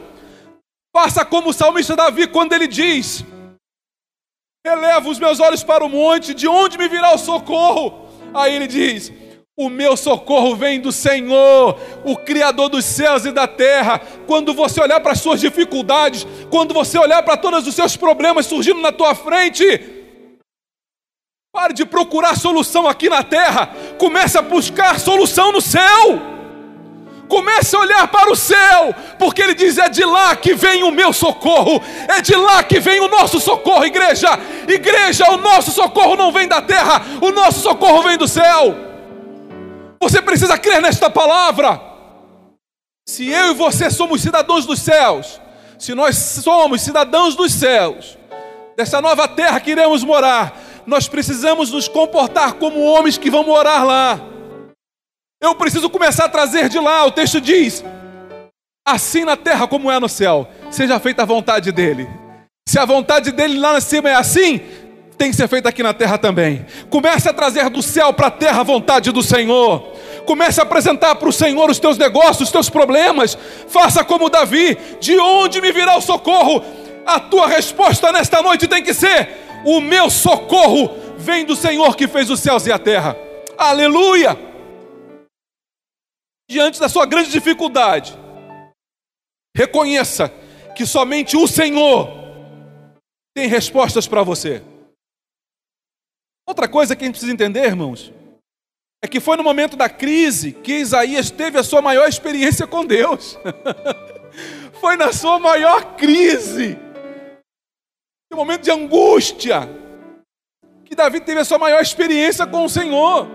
Faça 0.95 1.25
como 1.25 1.49
o 1.49 1.53
salmista 1.53 1.95
Davi 1.95 2.27
quando 2.27 2.53
ele 2.53 2.67
diz: 2.67 3.25
Eleva 4.63 5.09
os 5.09 5.17
meus 5.17 5.39
olhos 5.39 5.63
para 5.63 5.83
o 5.83 5.89
monte, 5.89 6.35
de 6.35 6.47
onde 6.47 6.77
me 6.77 6.87
virá 6.87 7.15
o 7.15 7.17
socorro? 7.17 8.07
Aí 8.31 8.55
ele 8.55 8.67
diz: 8.67 9.11
O 9.57 9.69
meu 9.69 9.97
socorro 9.97 10.55
vem 10.55 10.79
do 10.79 10.91
Senhor, 10.91 11.79
o 12.03 12.15
Criador 12.15 12.69
dos 12.69 12.85
céus 12.85 13.25
e 13.25 13.31
da 13.31 13.47
terra. 13.47 13.99
Quando 14.27 14.53
você 14.53 14.79
olhar 14.79 14.99
para 14.99 15.13
as 15.13 15.19
suas 15.19 15.41
dificuldades, 15.41 16.27
quando 16.51 16.75
você 16.75 16.95
olhar 16.99 17.23
para 17.23 17.37
todos 17.37 17.67
os 17.67 17.73
seus 17.73 17.97
problemas 17.97 18.45
surgindo 18.45 18.81
na 18.81 18.91
tua 18.91 19.15
frente, 19.15 19.94
Pare 21.55 21.73
de 21.73 21.85
procurar 21.85 22.37
solução 22.37 22.85
aqui 22.85 23.07
na 23.07 23.23
terra. 23.23 23.69
Comece 23.97 24.37
a 24.37 24.41
buscar 24.41 24.99
solução 24.99 25.53
no 25.53 25.61
céu. 25.61 26.21
Comece 27.29 27.73
a 27.77 27.79
olhar 27.79 28.07
para 28.09 28.29
o 28.29 28.35
céu, 28.35 28.93
porque 29.17 29.41
ele 29.41 29.53
diz: 29.53 29.77
é 29.77 29.87
de 29.87 30.03
lá 30.03 30.35
que 30.35 30.53
vem 30.53 30.83
o 30.83 30.91
meu 30.91 31.13
socorro, 31.13 31.81
é 32.09 32.21
de 32.21 32.35
lá 32.35 32.61
que 32.61 32.77
vem 32.81 32.99
o 32.99 33.07
nosso 33.07 33.39
socorro, 33.39 33.85
igreja. 33.85 34.27
Igreja, 34.67 35.31
o 35.31 35.37
nosso 35.37 35.71
socorro 35.71 36.17
não 36.17 36.29
vem 36.29 36.45
da 36.45 36.61
terra, 36.61 37.01
o 37.21 37.31
nosso 37.31 37.61
socorro 37.61 38.03
vem 38.03 38.17
do 38.17 38.27
céu. 38.27 38.75
Você 40.01 40.21
precisa 40.21 40.57
crer 40.57 40.81
nesta 40.81 41.09
palavra. 41.09 41.81
Se 43.07 43.29
eu 43.31 43.51
e 43.51 43.53
você 43.53 43.89
somos 43.89 44.21
cidadãos 44.21 44.65
dos 44.65 44.81
céus, 44.81 45.39
se 45.79 45.95
nós 45.95 46.17
somos 46.17 46.81
cidadãos 46.81 47.33
dos 47.33 47.53
céus, 47.53 48.17
dessa 48.75 48.99
nova 48.99 49.25
terra 49.25 49.59
que 49.61 49.71
iremos 49.71 50.03
morar, 50.03 50.53
nós 50.85 51.07
precisamos 51.07 51.71
nos 51.71 51.87
comportar 51.87 52.53
como 52.53 52.81
homens 52.81 53.17
que 53.17 53.29
vão 53.29 53.43
morar 53.43 53.83
lá. 53.83 54.19
Eu 55.41 55.55
preciso 55.55 55.89
começar 55.89 56.25
a 56.25 56.29
trazer 56.29 56.69
de 56.69 56.79
lá, 56.79 57.05
o 57.05 57.11
texto 57.11 57.41
diz: 57.41 57.83
assim 58.85 59.25
na 59.25 59.35
terra 59.35 59.67
como 59.67 59.91
é 59.91 59.99
no 59.99 60.07
céu, 60.09 60.47
seja 60.69 60.99
feita 60.99 61.23
a 61.23 61.25
vontade 61.25 61.71
dele. 61.71 62.07
Se 62.67 62.79
a 62.79 62.85
vontade 62.85 63.31
dele 63.31 63.59
lá 63.59 63.77
em 63.77 63.81
cima 63.81 64.09
é 64.09 64.15
assim, 64.15 64.59
tem 65.17 65.29
que 65.29 65.35
ser 65.35 65.47
feita 65.47 65.69
aqui 65.69 65.83
na 65.83 65.93
terra 65.93 66.17
também. 66.17 66.65
Comece 66.89 67.29
a 67.29 67.33
trazer 67.33 67.69
do 67.69 67.81
céu 67.81 68.13
para 68.13 68.27
a 68.27 68.31
terra 68.31 68.61
a 68.61 68.63
vontade 68.63 69.11
do 69.11 69.23
Senhor. 69.23 69.93
Comece 70.25 70.59
a 70.59 70.63
apresentar 70.63 71.15
para 71.15 71.29
o 71.29 71.33
Senhor 71.33 71.69
os 71.69 71.79
teus 71.79 71.97
negócios, 71.97 72.41
os 72.41 72.51
teus 72.51 72.69
problemas. 72.69 73.37
Faça 73.67 74.03
como 74.03 74.29
Davi: 74.29 74.77
de 74.99 75.17
onde 75.19 75.61
me 75.61 75.71
virá 75.71 75.95
o 75.97 76.01
socorro? 76.01 76.63
A 77.05 77.19
tua 77.19 77.47
resposta 77.47 78.11
nesta 78.11 78.41
noite 78.41 78.67
tem 78.67 78.83
que 78.83 78.93
ser: 78.93 79.29
o 79.65 79.81
meu 79.81 80.09
socorro 80.09 80.89
vem 81.17 81.43
do 81.43 81.55
Senhor 81.55 81.97
que 81.97 82.07
fez 82.07 82.29
os 82.29 82.39
céus 82.39 82.67
e 82.67 82.71
a 82.71 82.77
terra. 82.77 83.17
Aleluia! 83.57 84.37
Diante 86.49 86.79
da 86.79 86.87
sua 86.87 87.07
grande 87.07 87.31
dificuldade, 87.31 88.15
reconheça 89.57 90.29
que 90.75 90.85
somente 90.85 91.35
o 91.35 91.47
Senhor 91.47 92.07
tem 93.35 93.47
respostas 93.47 94.07
para 94.07 94.21
você. 94.21 94.61
Outra 96.47 96.67
coisa 96.67 96.95
que 96.95 97.03
a 97.03 97.07
gente 97.07 97.15
precisa 97.15 97.33
entender, 97.33 97.65
irmãos, 97.65 98.13
é 99.03 99.07
que 99.07 99.19
foi 99.19 99.35
no 99.35 99.43
momento 99.43 99.75
da 99.75 99.89
crise 99.89 100.51
que 100.51 100.73
Isaías 100.73 101.31
teve 101.31 101.57
a 101.57 101.63
sua 101.63 101.81
maior 101.81 102.07
experiência 102.07 102.67
com 102.67 102.85
Deus. 102.85 103.37
foi 104.79 104.95
na 104.95 105.11
sua 105.11 105.39
maior 105.39 105.95
crise 105.95 106.77
um 108.35 108.37
momento 108.37 108.63
de 108.63 108.71
angústia, 108.71 109.61
que 110.83 110.93
Davi 110.93 111.21
teve 111.21 111.39
a 111.39 111.45
sua 111.45 111.57
maior 111.57 111.81
experiência 111.81 112.45
com 112.45 112.65
o 112.65 112.69
Senhor. 112.69 113.27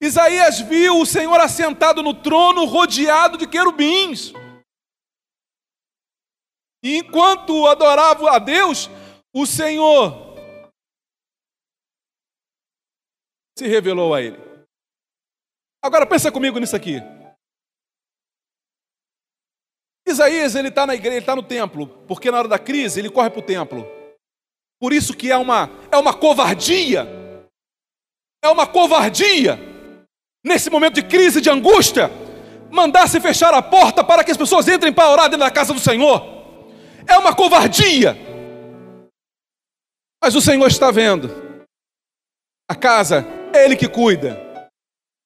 Isaías 0.00 0.60
viu 0.60 0.98
o 0.98 1.06
Senhor 1.06 1.38
assentado 1.38 2.02
no 2.02 2.14
trono, 2.14 2.64
rodeado 2.64 3.36
de 3.36 3.46
querubins. 3.46 4.32
E 6.82 6.96
enquanto 6.96 7.66
adorava 7.66 8.30
a 8.30 8.38
Deus, 8.38 8.90
o 9.32 9.46
Senhor 9.46 10.34
se 13.56 13.68
revelou 13.68 14.14
a 14.14 14.22
ele. 14.22 14.38
Agora 15.84 16.06
pensa 16.06 16.32
comigo 16.32 16.58
nisso 16.58 16.74
aqui. 16.74 16.96
Isaías 20.06 20.54
ele 20.56 20.68
está 20.68 20.86
na 20.86 20.94
igreja, 20.94 21.16
ele 21.16 21.22
está 21.22 21.36
no 21.36 21.42
templo, 21.42 21.86
porque 22.08 22.30
na 22.30 22.38
hora 22.38 22.48
da 22.48 22.58
crise 22.58 22.98
ele 22.98 23.10
corre 23.10 23.30
para 23.30 23.38
o 23.38 23.46
templo. 23.46 24.01
Por 24.82 24.92
isso 24.92 25.16
que 25.16 25.30
é 25.30 25.38
uma 25.38 25.70
é 25.92 25.96
uma 25.96 26.12
covardia, 26.12 27.06
é 28.42 28.48
uma 28.48 28.66
covardia 28.66 29.56
nesse 30.44 30.68
momento 30.70 30.94
de 30.94 31.04
crise, 31.04 31.40
de 31.40 31.48
angústia, 31.48 32.10
mandar-se 32.68 33.20
fechar 33.20 33.54
a 33.54 33.62
porta 33.62 34.02
para 34.02 34.24
que 34.24 34.32
as 34.32 34.36
pessoas 34.36 34.66
entrem 34.66 34.92
para 34.92 35.08
orar 35.08 35.26
dentro 35.26 35.46
da 35.46 35.52
casa 35.52 35.72
do 35.72 35.78
Senhor. 35.78 36.20
É 37.06 37.16
uma 37.16 37.32
covardia. 37.32 38.16
Mas 40.20 40.34
o 40.34 40.40
Senhor 40.40 40.66
está 40.66 40.90
vendo. 40.90 41.28
A 42.68 42.74
casa 42.74 43.24
é 43.54 43.64
Ele 43.64 43.76
que 43.76 43.88
cuida. 43.88 44.68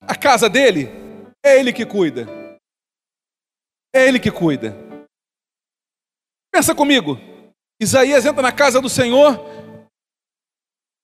A 0.03 0.14
casa 0.14 0.51
dele 0.51 0.90
é 1.42 1.59
Ele 1.59 1.73
que 1.73 1.87
cuida. 1.87 2.27
É 3.95 4.07
Ele 4.07 4.21
que 4.21 4.31
cuida. 4.31 4.77
Pensa 6.53 6.75
comigo. 6.75 7.36
Isaías 7.81 8.25
entra 8.25 8.43
na 8.43 8.53
casa 8.53 8.81
do 8.81 8.89
Senhor 8.89 9.39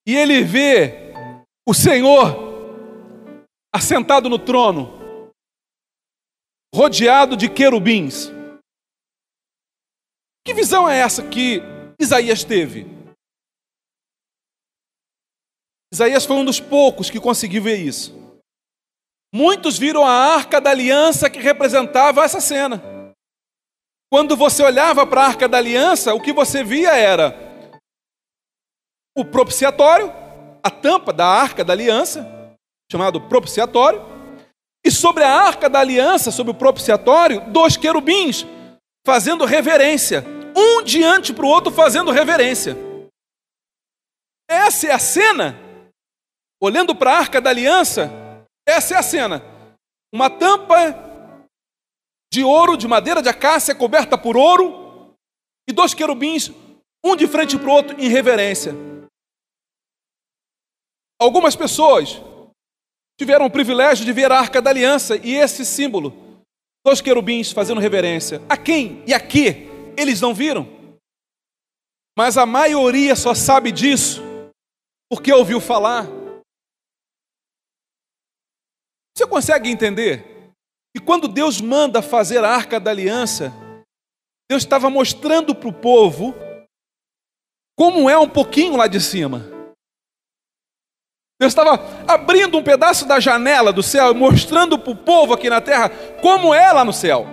e 0.07 0.17
ele 0.17 0.43
vê 0.43 1.13
o 1.69 1.75
Senhor 1.75 2.53
assentado 3.75 4.29
no 4.29 4.39
trono, 4.39 5.31
rodeado 6.75 7.37
de 7.37 7.49
querubins. 7.49 8.31
Que 10.45 10.55
visão 10.55 10.89
é 10.89 10.99
essa 10.99 11.29
que 11.29 11.61
Isaías 12.01 12.43
teve? 12.43 12.87
Isaías 15.93 16.25
foi 16.25 16.37
um 16.37 16.45
dos 16.45 16.59
poucos 16.59 17.11
que 17.11 17.21
conseguiu 17.21 17.63
ver 17.63 17.77
isso. 17.77 18.13
Muitos 19.33 19.79
viram 19.79 20.05
a 20.05 20.11
arca 20.11 20.61
da 20.61 20.71
aliança 20.71 21.31
que 21.31 21.39
representava 21.39 22.25
essa 22.25 22.41
cena. 22.41 22.92
Quando 24.13 24.37
você 24.37 24.63
olhava 24.63 25.07
para 25.07 25.23
a 25.23 25.27
arca 25.27 25.49
da 25.49 25.57
aliança, 25.57 26.13
o 26.13 26.21
que 26.21 26.35
você 26.35 26.63
via 26.63 26.95
era 26.95 27.35
o 29.17 29.25
propiciatório, 29.25 30.13
a 30.63 30.71
tampa 30.71 31.15
da 31.15 31.27
arca 31.27 31.65
da 31.65 31.73
aliança, 31.73 32.55
chamado 32.91 33.23
propiciatório, 33.23 34.03
e 34.85 34.91
sobre 34.91 35.25
a 35.25 35.35
arca 35.35 35.71
da 35.71 35.81
aliança, 35.81 36.31
sobre 36.31 36.51
o 36.51 36.55
propiciatório, 36.55 37.41
dois 37.53 37.79
querubins 37.79 38.45
fazendo 39.03 39.47
reverência, 39.47 40.23
um 40.55 40.83
diante 40.83 41.33
para 41.33 41.47
o 41.47 41.49
outro 41.49 41.73
fazendo 41.73 42.11
reverência. 42.11 42.77
Essa 44.47 44.89
é 44.89 44.93
a 44.93 44.99
cena, 44.99 45.59
olhando 46.61 46.95
para 46.95 47.13
a 47.13 47.19
arca 47.19 47.41
da 47.41 47.49
aliança, 47.49 48.11
essa 48.69 48.95
é 48.95 48.99
a 48.99 49.03
cena. 49.03 49.43
Uma 50.13 50.29
tampa 50.29 51.12
de 52.33 52.43
ouro, 52.43 52.79
de 52.79 52.89
madeira 52.89 53.21
de 53.21 53.29
acácia, 53.29 53.75
coberta 53.75 54.17
por 54.17 54.39
ouro, 54.39 55.15
e 55.69 55.73
dois 55.73 55.93
querubins, 55.93 56.51
um 57.05 57.15
de 57.15 57.29
frente 57.29 57.59
para 57.59 57.69
o 57.69 57.73
outro, 57.73 58.01
em 58.01 58.09
reverência. 58.09 58.73
Algumas 61.21 61.55
pessoas 61.55 62.23
tiveram 63.21 63.45
o 63.45 63.51
privilégio 63.51 64.07
de 64.07 64.13
ver 64.15 64.33
a 64.33 64.39
arca 64.39 64.63
da 64.63 64.71
aliança 64.71 65.17
e 65.17 65.35
esse 65.35 65.63
símbolo, 65.67 66.43
dois 66.83 67.03
querubins 67.03 67.53
fazendo 67.53 67.83
reverência. 67.83 68.41
A 68.49 68.57
quem 68.57 69.05
e 69.07 69.13
a 69.13 69.21
que 69.21 69.69
eles 69.95 70.19
não 70.23 70.33
viram? 70.33 70.67
Mas 72.17 72.39
a 72.39 72.47
maioria 72.47 73.15
só 73.15 73.35
sabe 73.35 73.71
disso 73.71 74.23
porque 75.11 75.31
ouviu 75.31 75.61
falar. 75.61 76.07
Você 79.15 79.27
consegue 79.27 79.69
entender 79.69 80.32
que 80.95 81.03
quando 81.03 81.27
Deus 81.27 81.61
manda 81.61 82.03
fazer 82.03 82.45
a 82.45 82.51
arca 82.51 82.79
da 82.79 82.91
aliança, 82.91 83.53
Deus 84.51 84.63
estava 84.63 84.91
mostrando 84.91 85.55
para 85.55 85.69
o 85.69 85.73
povo 85.73 86.35
como 87.77 88.09
é 88.09 88.19
um 88.19 88.29
pouquinho 88.29 88.77
lá 88.77 88.87
de 88.87 89.01
cima. 89.01 89.41
Deus 91.41 91.51
estava 91.53 91.81
abrindo 92.07 92.57
um 92.57 92.63
pedaço 92.63 93.07
da 93.07 93.19
janela 93.19 93.73
do 93.73 93.83
céu 93.83 94.13
e 94.13 94.15
mostrando 94.15 94.79
para 94.79 94.93
o 94.93 94.97
povo 94.97 95.33
aqui 95.35 95.51
na 95.51 95.61
terra 95.61 95.91
como 96.21 96.55
é 96.55 96.71
lá 96.71 96.85
no 96.85 96.93
céu. 96.93 97.27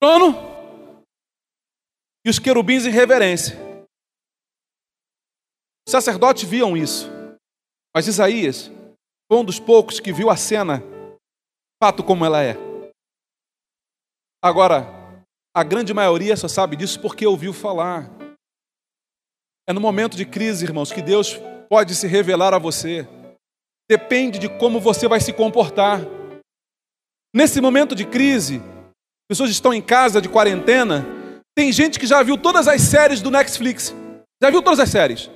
Trono 0.00 0.36
e 2.24 2.30
os 2.30 2.38
querubins 2.38 2.86
em 2.86 2.90
reverência. 2.90 3.58
Os 5.88 5.90
sacerdotes 5.90 6.48
viam 6.48 6.76
isso, 6.76 7.10
mas 7.96 8.06
Isaías 8.06 8.70
foi 9.26 9.40
um 9.40 9.44
dos 9.44 9.58
poucos 9.58 9.98
que 9.98 10.12
viu 10.12 10.30
a 10.30 10.36
cena, 10.36 10.82
fato 11.82 12.02
como 12.02 12.24
ela 12.24 12.42
é. 12.42 12.56
Agora, 14.42 14.86
a 15.54 15.62
grande 15.62 15.94
maioria 15.94 16.36
só 16.36 16.48
sabe 16.48 16.76
disso 16.76 17.00
porque 17.00 17.26
ouviu 17.26 17.52
falar. 17.52 18.10
É 19.68 19.72
no 19.72 19.80
momento 19.80 20.16
de 20.16 20.24
crise, 20.24 20.64
irmãos, 20.64 20.92
que 20.92 21.02
Deus 21.02 21.36
pode 21.68 21.94
se 21.94 22.06
revelar 22.06 22.54
a 22.54 22.58
você. 22.58 23.06
Depende 23.90 24.38
de 24.38 24.48
como 24.58 24.80
você 24.80 25.08
vai 25.08 25.20
se 25.20 25.32
comportar. 25.32 26.00
Nesse 27.34 27.60
momento 27.60 27.94
de 27.94 28.06
crise, 28.06 28.62
pessoas 29.28 29.50
estão 29.50 29.72
em 29.72 29.82
casa 29.82 30.20
de 30.20 30.28
quarentena, 30.28 31.04
tem 31.56 31.72
gente 31.72 31.98
que 31.98 32.06
já 32.06 32.22
viu 32.22 32.38
todas 32.38 32.68
as 32.68 32.80
séries 32.82 33.20
do 33.20 33.30
Netflix. 33.30 33.94
Já 34.42 34.50
viu 34.50 34.62
todas 34.62 34.80
as 34.80 34.88
séries? 34.88 35.30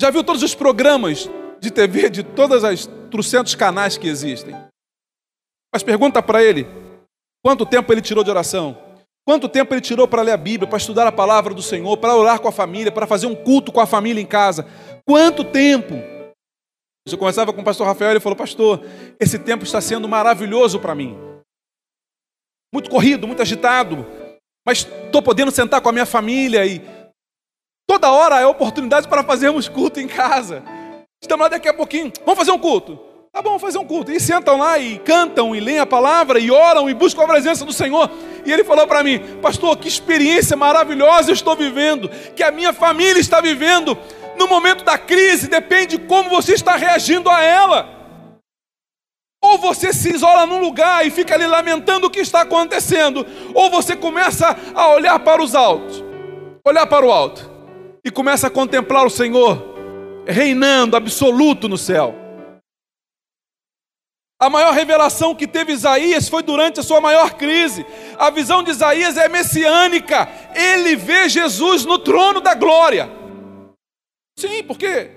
Já 0.00 0.10
viu 0.10 0.24
todos 0.24 0.42
os 0.42 0.54
programas 0.54 1.28
de 1.60 1.70
TV 1.70 2.10
de 2.10 2.22
todas 2.22 2.64
as 2.64 2.86
trocentos 3.10 3.54
canais 3.54 3.96
que 3.96 4.08
existem? 4.08 4.71
Mas 5.72 5.82
pergunta 5.82 6.22
para 6.22 6.42
ele, 6.42 6.66
quanto 7.42 7.64
tempo 7.64 7.90
ele 7.92 8.02
tirou 8.02 8.22
de 8.22 8.30
oração? 8.30 8.76
Quanto 9.24 9.48
tempo 9.48 9.72
ele 9.72 9.80
tirou 9.80 10.06
para 10.08 10.22
ler 10.22 10.32
a 10.32 10.36
Bíblia, 10.36 10.68
para 10.68 10.78
estudar 10.78 11.06
a 11.06 11.12
palavra 11.12 11.54
do 11.54 11.62
Senhor, 11.62 11.96
para 11.96 12.16
orar 12.16 12.40
com 12.40 12.48
a 12.48 12.52
família, 12.52 12.90
para 12.90 13.06
fazer 13.06 13.26
um 13.26 13.34
culto 13.34 13.70
com 13.72 13.80
a 13.80 13.86
família 13.86 14.20
em 14.20 14.26
casa? 14.26 14.66
Quanto 15.06 15.44
tempo? 15.44 15.94
Eu 17.06 17.18
conversava 17.18 17.52
com 17.52 17.60
o 17.60 17.64
pastor 17.64 17.86
Rafael, 17.86 18.10
ele 18.10 18.20
falou: 18.20 18.36
Pastor, 18.36 18.84
esse 19.18 19.38
tempo 19.38 19.64
está 19.64 19.80
sendo 19.80 20.08
maravilhoso 20.08 20.78
para 20.80 20.94
mim. 20.94 21.16
Muito 22.72 22.90
corrido, 22.90 23.26
muito 23.26 23.42
agitado, 23.42 24.06
mas 24.66 24.86
estou 25.04 25.22
podendo 25.22 25.50
sentar 25.50 25.80
com 25.80 25.88
a 25.88 25.92
minha 25.92 26.06
família 26.06 26.64
e 26.66 26.80
toda 27.88 28.10
hora 28.10 28.40
é 28.40 28.46
oportunidade 28.46 29.08
para 29.08 29.22
fazermos 29.22 29.68
culto 29.68 30.00
em 30.00 30.08
casa. 30.08 30.64
Estamos 31.22 31.44
lá 31.44 31.48
daqui 31.48 31.68
a 31.68 31.74
pouquinho, 31.74 32.12
vamos 32.24 32.38
fazer 32.38 32.50
um 32.50 32.58
culto. 32.58 33.11
Tá 33.32 33.40
bom, 33.40 33.58
fazer 33.58 33.78
um 33.78 33.86
culto. 33.86 34.12
E 34.12 34.20
sentam 34.20 34.58
lá 34.58 34.78
e 34.78 34.98
cantam 34.98 35.56
e 35.56 35.60
leem 35.60 35.78
a 35.78 35.86
palavra 35.86 36.38
e 36.38 36.50
oram 36.50 36.90
e 36.90 36.92
buscam 36.92 37.22
a 37.22 37.26
presença 37.26 37.64
do 37.64 37.72
Senhor. 37.72 38.10
E 38.44 38.52
ele 38.52 38.62
falou 38.62 38.86
para 38.86 39.02
mim, 39.02 39.18
pastor, 39.40 39.74
que 39.78 39.88
experiência 39.88 40.54
maravilhosa 40.54 41.30
eu 41.30 41.34
estou 41.34 41.56
vivendo, 41.56 42.10
que 42.36 42.42
a 42.42 42.52
minha 42.52 42.74
família 42.74 43.18
está 43.18 43.40
vivendo. 43.40 43.96
No 44.36 44.46
momento 44.46 44.84
da 44.84 44.98
crise, 44.98 45.48
depende 45.48 45.96
de 45.96 46.04
como 46.04 46.28
você 46.28 46.52
está 46.52 46.76
reagindo 46.76 47.30
a 47.30 47.40
ela. 47.40 47.88
Ou 49.42 49.56
você 49.56 49.94
se 49.94 50.14
isola 50.14 50.44
num 50.44 50.60
lugar 50.60 51.06
e 51.06 51.10
fica 51.10 51.34
ali 51.34 51.46
lamentando 51.46 52.08
o 52.08 52.10
que 52.10 52.20
está 52.20 52.42
acontecendo, 52.42 53.26
ou 53.54 53.70
você 53.70 53.96
começa 53.96 54.56
a 54.74 54.90
olhar 54.90 55.18
para 55.18 55.42
os 55.42 55.54
altos, 55.54 56.04
olhar 56.64 56.86
para 56.86 57.04
o 57.04 57.10
alto, 57.10 57.50
e 58.04 58.10
começa 58.10 58.46
a 58.46 58.50
contemplar 58.50 59.04
o 59.04 59.10
Senhor 59.10 59.74
reinando 60.26 60.96
absoluto 60.96 61.68
no 61.68 61.76
céu. 61.76 62.21
A 64.42 64.50
maior 64.50 64.74
revelação 64.74 65.36
que 65.36 65.46
teve 65.46 65.72
Isaías 65.72 66.28
foi 66.28 66.42
durante 66.42 66.80
a 66.80 66.82
sua 66.82 67.00
maior 67.00 67.34
crise. 67.34 67.86
A 68.18 68.28
visão 68.28 68.60
de 68.60 68.72
Isaías 68.72 69.16
é 69.16 69.28
messiânica. 69.28 70.28
Ele 70.52 70.96
vê 70.96 71.28
Jesus 71.28 71.84
no 71.84 71.96
trono 71.96 72.40
da 72.40 72.52
glória. 72.52 73.08
Sim, 74.36 74.64
porque 74.64 75.12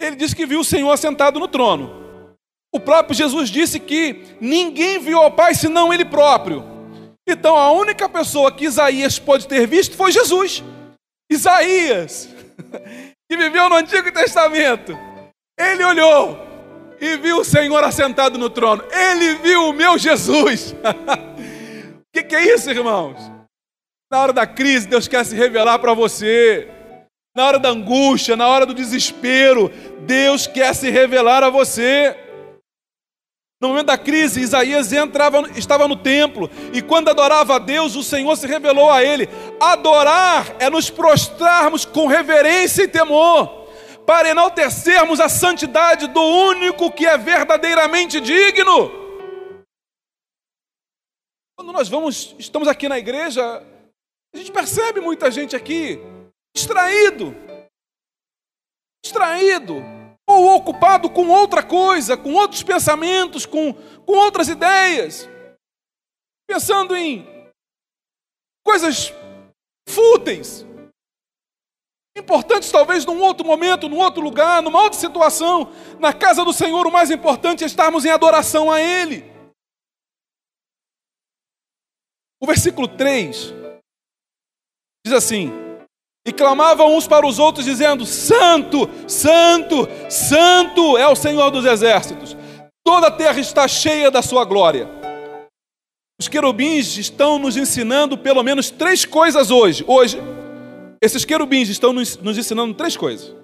ele 0.00 0.16
disse 0.16 0.34
que 0.34 0.46
viu 0.46 0.60
o 0.60 0.64
Senhor 0.64 0.96
sentado 0.96 1.38
no 1.38 1.46
trono. 1.46 2.34
O 2.74 2.80
próprio 2.80 3.14
Jesus 3.14 3.50
disse 3.50 3.78
que 3.78 4.24
ninguém 4.40 4.98
viu 4.98 5.18
ao 5.18 5.30
Pai 5.30 5.54
senão 5.54 5.92
Ele 5.92 6.06
próprio. 6.06 6.64
Então 7.28 7.54
a 7.54 7.70
única 7.70 8.08
pessoa 8.08 8.50
que 8.50 8.64
Isaías 8.64 9.18
pode 9.18 9.46
ter 9.46 9.66
visto 9.66 9.94
foi 9.94 10.10
Jesus. 10.10 10.64
Isaías, 11.30 12.30
que 13.30 13.36
viveu 13.36 13.68
no 13.68 13.76
Antigo 13.76 14.10
Testamento, 14.10 14.98
ele 15.58 15.84
olhou 15.84 16.49
e 17.00 17.16
viu 17.16 17.38
o 17.38 17.44
Senhor 17.44 17.82
assentado 17.82 18.38
no 18.38 18.50
trono. 18.50 18.84
Ele 18.92 19.34
viu 19.34 19.68
o 19.68 19.72
meu 19.72 19.96
Jesus. 19.96 20.72
O 20.72 22.02
que, 22.12 22.22
que 22.22 22.36
é 22.36 22.54
isso, 22.54 22.70
irmãos? 22.70 23.16
Na 24.10 24.20
hora 24.20 24.32
da 24.32 24.46
crise, 24.46 24.88
Deus 24.88 25.08
quer 25.08 25.24
se 25.24 25.34
revelar 25.34 25.78
para 25.78 25.94
você. 25.94 26.68
Na 27.34 27.46
hora 27.46 27.58
da 27.58 27.68
angústia, 27.68 28.36
na 28.36 28.48
hora 28.48 28.66
do 28.66 28.74
desespero, 28.74 29.70
Deus 30.00 30.46
quer 30.46 30.74
se 30.74 30.90
revelar 30.90 31.44
a 31.44 31.50
você. 31.50 32.16
No 33.60 33.68
momento 33.68 33.88
da 33.88 33.98
crise, 33.98 34.40
Isaías 34.40 34.90
entrava, 34.90 35.42
estava 35.54 35.86
no 35.86 35.94
templo 35.94 36.50
e 36.72 36.80
quando 36.80 37.10
adorava 37.10 37.56
a 37.56 37.58
Deus, 37.58 37.94
o 37.94 38.02
Senhor 38.02 38.34
se 38.36 38.46
revelou 38.46 38.90
a 38.90 39.04
ele. 39.04 39.28
Adorar 39.60 40.56
é 40.58 40.70
nos 40.70 40.88
prostrarmos 40.88 41.84
com 41.84 42.06
reverência 42.06 42.84
e 42.84 42.88
temor, 42.88 43.59
para 44.10 44.28
enaltecermos 44.28 45.20
a 45.20 45.28
santidade 45.28 46.08
do 46.08 46.20
único 46.20 46.90
que 46.90 47.06
é 47.06 47.16
verdadeiramente 47.16 48.20
digno. 48.20 48.90
Quando 51.56 51.72
nós 51.72 51.88
vamos, 51.88 52.34
estamos 52.36 52.66
aqui 52.66 52.88
na 52.88 52.98
igreja, 52.98 53.64
a 54.34 54.36
gente 54.36 54.50
percebe 54.50 55.00
muita 55.00 55.30
gente 55.30 55.54
aqui 55.54 56.00
distraído, 56.52 57.36
distraído, 59.00 59.76
ou 60.28 60.56
ocupado 60.56 61.08
com 61.08 61.28
outra 61.28 61.62
coisa, 61.62 62.16
com 62.16 62.34
outros 62.34 62.64
pensamentos, 62.64 63.46
com, 63.46 63.72
com 63.72 64.12
outras 64.14 64.48
ideias, 64.48 65.28
pensando 66.48 66.96
em 66.96 67.24
coisas 68.66 69.12
fúteis, 69.88 70.66
importantes 72.16 72.70
talvez 72.70 73.04
num 73.04 73.20
outro 73.20 73.46
momento, 73.46 73.88
num 73.88 73.98
outro 73.98 74.20
lugar, 74.20 74.62
numa 74.62 74.82
outra 74.82 74.98
situação. 74.98 75.72
Na 75.98 76.12
casa 76.12 76.44
do 76.44 76.52
Senhor, 76.52 76.86
o 76.86 76.92
mais 76.92 77.10
importante 77.10 77.64
é 77.64 77.66
estarmos 77.66 78.04
em 78.04 78.10
adoração 78.10 78.70
a 78.70 78.80
Ele. 78.80 79.30
O 82.40 82.46
versículo 82.46 82.88
3 82.88 83.54
diz 85.04 85.14
assim: 85.14 85.52
E 86.26 86.32
clamavam 86.32 86.96
uns 86.96 87.06
para 87.06 87.26
os 87.26 87.38
outros, 87.38 87.64
dizendo: 87.64 88.06
Santo, 88.06 88.88
Santo, 89.08 89.86
Santo 90.10 90.96
é 90.96 91.06
o 91.06 91.16
Senhor 91.16 91.50
dos 91.50 91.64
exércitos, 91.64 92.36
toda 92.84 93.08
a 93.08 93.10
terra 93.10 93.38
está 93.38 93.68
cheia 93.68 94.10
da 94.10 94.22
sua 94.22 94.44
glória. 94.44 94.88
Os 96.18 96.28
querubins 96.28 96.98
estão 96.98 97.38
nos 97.38 97.56
ensinando 97.56 98.18
pelo 98.18 98.42
menos 98.42 98.70
três 98.70 99.06
coisas 99.06 99.50
hoje. 99.50 99.82
Hoje, 99.86 100.18
esses 101.02 101.24
querubins 101.24 101.68
estão 101.68 101.92
nos, 101.92 102.16
nos 102.16 102.36
ensinando 102.36 102.74
três 102.74 102.96
coisas. 102.96 103.34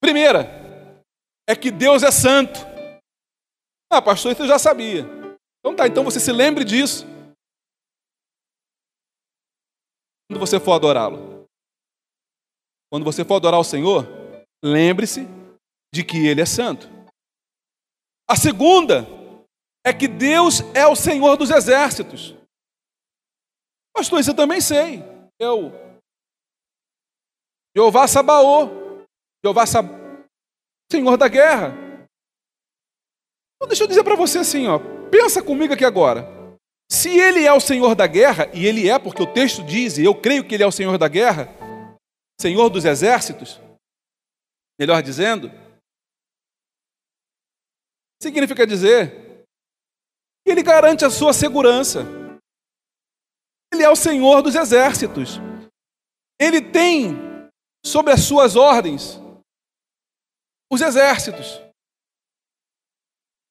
Primeira, 0.00 1.02
é 1.48 1.54
que 1.54 1.70
Deus 1.70 2.02
é 2.02 2.10
santo. 2.10 2.58
Ah, 3.90 4.02
pastor, 4.02 4.32
isso 4.32 4.42
eu 4.42 4.48
já 4.48 4.58
sabia. 4.58 5.02
Então 5.60 5.76
tá, 5.76 5.86
então 5.86 6.02
você 6.02 6.18
se 6.18 6.32
lembre 6.32 6.64
disso. 6.64 7.06
quando 10.32 10.40
você 10.40 10.58
for 10.58 10.72
adorá-lo. 10.72 11.46
Quando 12.90 13.04
você 13.04 13.22
for 13.22 13.36
adorar 13.36 13.60
o 13.60 13.64
Senhor, 13.64 14.06
lembre-se 14.64 15.26
de 15.92 16.02
que 16.02 16.26
Ele 16.26 16.40
é 16.40 16.46
santo. 16.46 16.88
A 18.28 18.34
segunda 18.34 19.06
é 19.84 19.92
que 19.92 20.08
Deus 20.08 20.60
é 20.74 20.86
o 20.86 20.96
Senhor 20.96 21.36
dos 21.36 21.50
exércitos. 21.50 22.34
Pastor, 23.94 24.20
isso 24.20 24.30
eu 24.30 24.36
também 24.36 24.60
sei. 24.60 25.02
Eu. 25.38 25.70
Jeová 27.76 28.06
Sabaô. 28.06 29.04
Jeová 29.44 29.66
Sab... 29.66 29.88
Senhor 30.90 31.16
da 31.16 31.28
guerra. 31.28 31.72
Então, 33.56 33.68
deixa 33.68 33.84
eu 33.84 33.88
dizer 33.88 34.04
para 34.04 34.14
você 34.14 34.38
assim, 34.38 34.66
ó. 34.66 34.78
Pensa 35.10 35.42
comigo 35.42 35.72
aqui 35.72 35.84
agora. 35.84 36.28
Se 36.90 37.08
ele 37.08 37.44
é 37.44 37.52
o 37.52 37.60
Senhor 37.60 37.94
da 37.94 38.06
guerra, 38.06 38.50
e 38.52 38.66
ele 38.66 38.88
é, 38.88 38.98
porque 38.98 39.22
o 39.22 39.32
texto 39.32 39.64
diz, 39.64 39.96
e 39.96 40.04
eu 40.04 40.14
creio 40.14 40.46
que 40.46 40.54
ele 40.54 40.62
é 40.62 40.66
o 40.66 40.72
Senhor 40.72 40.98
da 40.98 41.08
guerra, 41.08 41.48
Senhor 42.38 42.68
dos 42.68 42.84
exércitos, 42.84 43.58
melhor 44.78 45.02
dizendo, 45.02 45.50
significa 48.22 48.66
dizer 48.66 49.46
que 50.44 50.50
ele 50.50 50.62
garante 50.62 51.04
a 51.04 51.10
sua 51.10 51.32
segurança. 51.32 52.04
Ele 53.72 53.82
é 53.82 53.88
o 53.88 53.96
Senhor 53.96 54.42
dos 54.42 54.54
exércitos. 54.54 55.38
Ele 56.38 56.60
tem 56.60 57.31
sobre 57.84 58.12
as 58.12 58.20
suas 58.20 58.56
ordens 58.56 59.20
os 60.72 60.80
exércitos, 60.80 61.60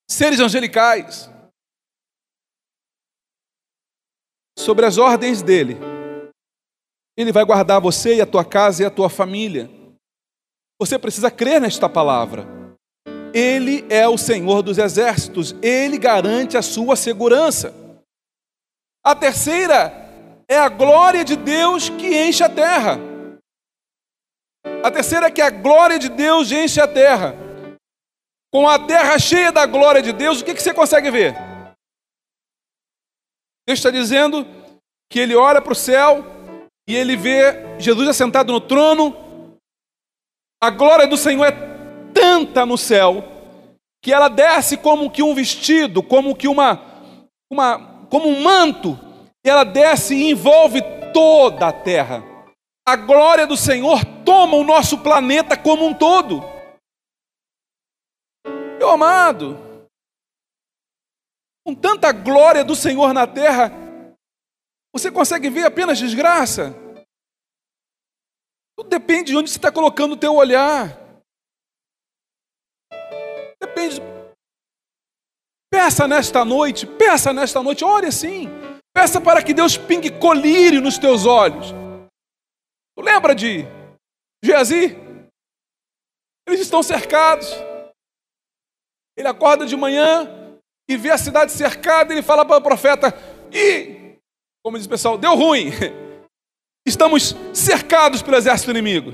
seres 0.10 0.40
angelicais, 0.40 1.30
sobre 4.58 4.88
as 4.88 4.98
ordens 4.98 5.44
dele, 5.44 5.78
ele 7.16 7.32
vai 7.32 7.46
guardar 7.46 7.80
você 7.80 8.16
e 8.16 8.22
a 8.22 8.26
tua 8.26 8.44
casa 8.44 8.82
e 8.82 8.86
a 8.88 8.90
tua 8.90 9.08
família. 9.08 9.70
Você 10.80 10.98
precisa 10.98 11.30
crer 11.30 11.62
nesta 11.62 11.88
palavra. 11.88 12.48
Ele 13.36 13.86
é 13.88 14.08
o 14.08 14.18
Senhor 14.18 14.64
dos 14.64 14.80
exércitos, 14.80 15.54
ele 15.62 16.00
garante 16.00 16.58
a 16.58 16.64
sua 16.64 16.96
segurança. 16.96 17.72
A 19.04 19.16
terceira 19.16 19.94
é 20.48 20.58
a 20.58 20.70
glória 20.70 21.24
de 21.24 21.36
Deus 21.36 21.88
que 21.88 22.28
enche 22.28 22.44
a 22.44 22.50
terra. 22.50 23.11
A 24.84 24.92
terceira 24.92 25.28
é 25.28 25.32
que 25.32 25.42
a 25.42 25.50
glória 25.50 26.00
de 26.00 26.10
Deus 26.10 26.52
enche 26.52 26.80
a 26.82 26.88
terra. 26.88 27.36
Com 28.52 28.68
a 28.68 28.78
terra 28.80 29.18
cheia 29.18 29.52
da 29.52 29.66
glória 29.66 30.02
de 30.02 30.12
Deus, 30.12 30.42
o 30.42 30.46
que, 30.46 30.54
que 30.54 30.62
você 30.62 30.74
consegue 30.74 31.10
ver? 31.10 31.34
Deus 33.68 33.80
está 33.80 33.90
dizendo 33.90 34.46
que 35.10 35.20
ele 35.20 35.36
olha 35.36 35.62
para 35.62 35.72
o 35.72 35.76
céu 35.76 36.26
e 36.88 36.96
ele 36.96 37.16
vê 37.16 37.80
Jesus 37.80 38.08
assentado 38.10 38.52
no 38.52 38.60
trono. 38.60 39.60
A 40.62 40.70
glória 40.70 41.08
do 41.08 41.16
Senhor 41.16 41.46
é 41.46 41.52
tanta 42.14 42.66
no 42.66 42.78
céu 42.78 43.24
que 44.04 44.12
ela 44.12 44.28
desce 44.28 44.78
como 44.78 45.12
que 45.12 45.22
um 45.22 45.34
vestido, 45.34 46.02
como 46.02 46.36
que 46.36 46.48
uma, 46.48 46.82
uma 47.50 47.92
como 48.10 48.28
um 48.28 48.42
manto, 48.42 49.00
e 49.46 49.50
ela 49.50 49.64
desce 49.64 50.16
e 50.16 50.32
envolve 50.32 50.82
toda 51.14 51.68
a 51.68 51.72
terra. 51.72 52.24
A 52.86 52.96
glória 52.96 53.48
do 53.48 53.56
Senhor 53.56 54.02
toma 54.24 54.56
o 54.56 54.64
nosso 54.64 55.02
planeta 55.02 55.58
como 55.58 55.86
um 55.86 55.94
todo. 55.94 56.42
Meu 58.78 58.90
amado, 58.90 59.58
com 61.66 61.76
tanta 61.76 62.12
glória 62.12 62.64
do 62.64 62.76
Senhor 62.76 63.14
na 63.14 63.28
terra, 63.28 63.72
você 64.94 65.12
consegue 65.12 65.50
ver 65.50 65.66
apenas 65.66 66.00
desgraça? 66.00 66.74
Tudo 68.76 68.90
depende 68.90 69.32
de 69.32 69.38
onde 69.38 69.50
você 69.50 69.58
está 69.58 69.72
colocando 69.72 70.14
o 70.14 70.18
teu 70.18 70.34
olhar. 70.34 70.98
Depende. 73.62 74.02
Peça 75.72 76.08
nesta 76.08 76.44
noite, 76.44 76.86
peça 76.86 77.32
nesta 77.32 77.62
noite, 77.62 77.86
ore 77.86 78.08
assim. 78.08 78.50
Peça 78.94 79.22
para 79.22 79.44
que 79.44 79.54
Deus 79.54 79.78
pingue 79.78 80.12
colírio 80.20 80.82
nos 80.82 80.98
teus 80.98 81.26
olhos. 81.26 81.68
Tu 82.98 83.02
lembra 83.02 83.34
de 83.34 83.66
Geazi? 84.44 84.96
Eles 86.48 86.60
estão 86.62 86.82
cercados. 86.82 87.48
Ele 89.18 89.28
acorda 89.28 89.66
de 89.66 89.76
manhã, 89.76 90.42
e 90.92 90.98
vê 90.98 91.10
a 91.10 91.18
cidade 91.18 91.52
cercada, 91.52 92.14
ele 92.14 92.22
fala 92.22 92.46
para 92.46 92.58
o 92.58 92.62
profeta: 92.62 93.14
e, 93.54 94.18
como 94.64 94.78
diz 94.78 94.86
o 94.86 94.90
pessoal, 94.90 95.18
deu 95.18 95.36
ruim. 95.36 95.70
Estamos 96.86 97.34
cercados 97.54 98.22
pelo 98.22 98.36
exército 98.36 98.72
inimigo. 98.72 99.12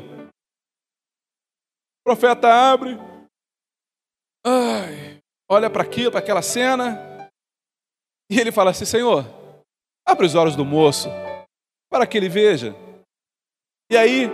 O 2.00 2.04
profeta 2.04 2.48
abre, 2.48 2.98
ai, 4.46 5.20
olha 5.50 5.70
para 5.70 5.84
aquilo, 5.84 6.10
para 6.10 6.22
aquela 6.22 6.42
cena, 6.42 7.30
e 8.32 8.40
ele 8.40 8.52
fala 8.52 8.72
assim: 8.72 8.86
Senhor, 8.86 9.24
abre 10.06 10.26
os 10.26 10.34
olhos 10.34 10.56
do 10.56 10.66
moço, 10.66 11.10
para 11.92 12.08
que 12.08 12.18
ele 12.18 12.30
veja. 12.30 12.74
E 13.92 13.98
aí, 13.98 14.28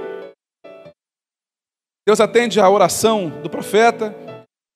Deus 2.05 2.19
atende 2.19 2.59
a 2.59 2.69
oração 2.69 3.29
do 3.41 3.49
profeta, 3.49 4.13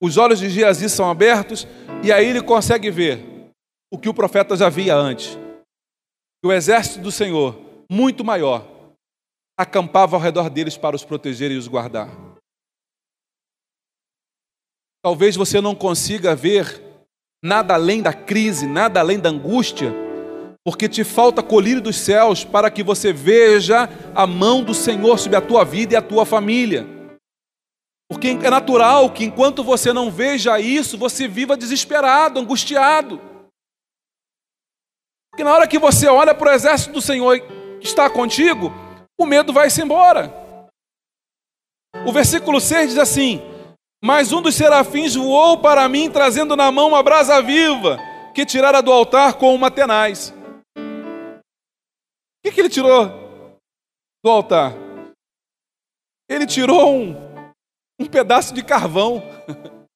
os 0.01 0.17
olhos 0.17 0.39
de 0.39 0.49
Geazi 0.49 0.89
são 0.89 1.09
abertos, 1.09 1.67
e 2.03 2.11
aí 2.11 2.27
ele 2.27 2.41
consegue 2.41 2.89
ver 2.89 3.51
o 3.91 3.97
que 3.97 4.07
o 4.07 4.13
profeta 4.13 4.55
já 4.55 4.69
via 4.69 4.95
antes: 4.95 5.37
que 6.41 6.47
o 6.47 6.53
exército 6.53 6.99
do 6.99 7.11
Senhor, 7.11 7.59
muito 7.91 8.23
maior, 8.23 8.65
acampava 9.59 10.15
ao 10.15 10.21
redor 10.21 10.49
deles 10.49 10.77
para 10.77 10.95
os 10.95 11.03
proteger 11.03 11.51
e 11.51 11.57
os 11.57 11.67
guardar. 11.67 12.09
Talvez 15.03 15.35
você 15.35 15.59
não 15.59 15.75
consiga 15.75 16.35
ver 16.35 16.83
nada 17.43 17.73
além 17.73 18.01
da 18.01 18.13
crise, 18.13 18.67
nada 18.67 18.99
além 18.99 19.19
da 19.19 19.29
angústia, 19.29 19.93
porque 20.65 20.89
te 20.89 21.03
falta 21.03 21.41
colírio 21.41 21.81
dos 21.81 21.97
céus 21.97 22.43
para 22.43 22.69
que 22.69 22.83
você 22.83 23.13
veja 23.13 23.89
a 24.13 24.27
mão 24.27 24.63
do 24.63 24.73
Senhor 24.73 25.17
sobre 25.17 25.37
a 25.37 25.41
tua 25.41 25.63
vida 25.63 25.93
e 25.93 25.97
a 25.97 26.01
tua 26.01 26.25
família. 26.25 26.96
Porque 28.09 28.29
é 28.29 28.49
natural 28.49 29.11
que 29.11 29.25
enquanto 29.25 29.63
você 29.63 29.91
não 29.91 30.09
veja 30.09 30.59
isso, 30.59 30.97
você 30.97 31.27
viva 31.27 31.57
desesperado, 31.57 32.39
angustiado. 32.39 33.19
Porque 35.29 35.43
na 35.43 35.53
hora 35.53 35.67
que 35.67 35.77
você 35.77 36.07
olha 36.07 36.33
para 36.33 36.51
o 36.51 36.53
exército 36.53 36.93
do 36.93 37.01
Senhor 37.01 37.39
que 37.79 37.85
está 37.85 38.09
contigo, 38.09 38.71
o 39.19 39.25
medo 39.25 39.51
vai 39.51 39.69
se 39.69 39.81
embora. 39.81 40.33
O 42.05 42.11
versículo 42.11 42.61
6 42.61 42.89
diz 42.91 42.97
assim: 42.97 43.41
Mas 44.03 44.31
um 44.31 44.41
dos 44.41 44.55
serafins 44.55 45.15
voou 45.15 45.59
para 45.59 45.87
mim, 45.89 46.09
trazendo 46.09 46.55
na 46.55 46.71
mão 46.71 46.87
uma 46.87 47.03
brasa 47.03 47.41
viva, 47.41 47.97
que 48.33 48.45
tirara 48.45 48.81
do 48.81 48.91
altar 48.91 49.33
com 49.33 49.53
uma 49.53 49.69
tenaz. 49.69 50.33
O 50.77 51.41
que, 52.43 52.51
que 52.51 52.61
ele 52.61 52.69
tirou 52.69 53.09
do 54.23 54.31
altar? 54.31 54.73
Ele 56.29 56.45
tirou 56.45 56.93
um, 56.93 57.26
um 57.99 58.05
pedaço 58.05 58.53
de 58.53 58.63
carvão. 58.63 59.23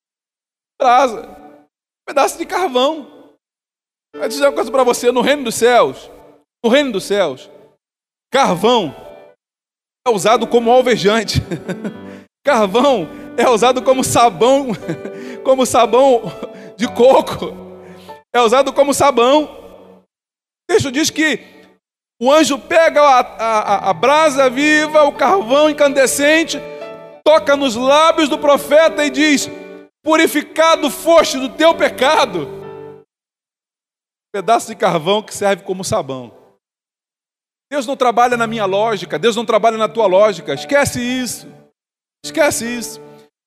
Brasa. 0.79 1.27
Um 1.29 2.05
pedaço 2.07 2.37
de 2.37 2.45
carvão. 2.45 3.35
Vou 4.15 4.27
dizer 4.27 4.45
uma 4.45 4.53
coisa 4.53 4.71
para 4.71 4.83
você: 4.83 5.11
no 5.11 5.21
reino 5.21 5.43
dos 5.43 5.55
céus, 5.55 6.09
no 6.63 6.69
reino 6.69 6.91
dos 6.91 7.03
céus, 7.03 7.49
carvão 8.31 8.95
é 10.05 10.09
usado 10.09 10.47
como 10.47 10.71
alvejante. 10.71 11.41
carvão 12.43 13.07
é 13.37 13.47
usado 13.47 13.81
como 13.83 14.03
sabão, 14.03 14.69
como 15.45 15.65
sabão 15.65 16.23
de 16.75 16.87
coco. 16.87 17.53
É 18.33 18.41
usado 18.41 18.73
como 18.73 18.93
sabão. 18.93 19.43
O 19.43 20.73
texto 20.73 20.91
diz 20.91 21.09
que 21.09 21.39
o 22.19 22.31
anjo 22.31 22.57
pega 22.57 23.01
a, 23.01 23.19
a, 23.19 23.89
a 23.89 23.93
brasa 23.93 24.49
viva, 24.49 25.03
o 25.03 25.11
carvão 25.11 25.69
incandescente, 25.69 26.57
toca 27.23 27.55
nos 27.55 27.75
lábios 27.75 28.29
do 28.29 28.37
profeta 28.37 29.03
e 29.05 29.09
diz: 29.09 29.49
Purificado 30.03 30.89
foste 30.89 31.37
do 31.37 31.49
teu 31.49 31.75
pecado. 31.75 32.47
Pedaço 34.33 34.67
de 34.67 34.75
carvão 34.75 35.21
que 35.21 35.33
serve 35.33 35.63
como 35.63 35.83
sabão. 35.83 36.31
Deus 37.71 37.85
não 37.85 37.95
trabalha 37.95 38.35
na 38.35 38.47
minha 38.47 38.65
lógica, 38.65 39.19
Deus 39.19 39.35
não 39.35 39.45
trabalha 39.45 39.77
na 39.77 39.87
tua 39.87 40.05
lógica. 40.05 40.53
Esquece 40.53 41.01
isso. 41.01 41.47
Esquece 42.23 42.65
isso. 42.65 43.01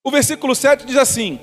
O 0.04 0.10
versículo 0.10 0.54
7 0.54 0.84
diz 0.86 0.96
assim: 0.96 1.40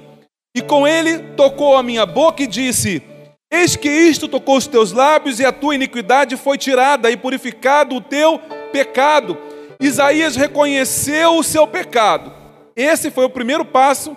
E 0.55 0.61
com 0.61 0.87
ele 0.87 1.33
tocou 1.35 1.75
a 1.75 1.83
minha 1.83 2.05
boca 2.05 2.43
e 2.43 2.47
disse: 2.47 3.03
Eis 3.51 3.75
que 3.75 3.89
isto 3.89 4.27
tocou 4.27 4.57
os 4.57 4.65
teus 4.65 4.91
lábios, 4.91 5.39
e 5.39 5.45
a 5.45 5.51
tua 5.51 5.75
iniquidade 5.75 6.37
foi 6.37 6.57
tirada, 6.57 7.11
e 7.11 7.17
purificado 7.17 7.95
o 7.95 8.01
teu 8.01 8.39
pecado. 8.71 9.37
Isaías 9.81 10.35
reconheceu 10.35 11.37
o 11.37 11.43
seu 11.43 11.67
pecado. 11.67 12.31
Esse 12.75 13.09
foi 13.09 13.25
o 13.25 13.29
primeiro 13.29 13.65
passo 13.65 14.15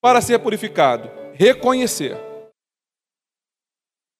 para 0.00 0.20
ser 0.20 0.38
purificado: 0.38 1.10
reconhecer. 1.34 2.16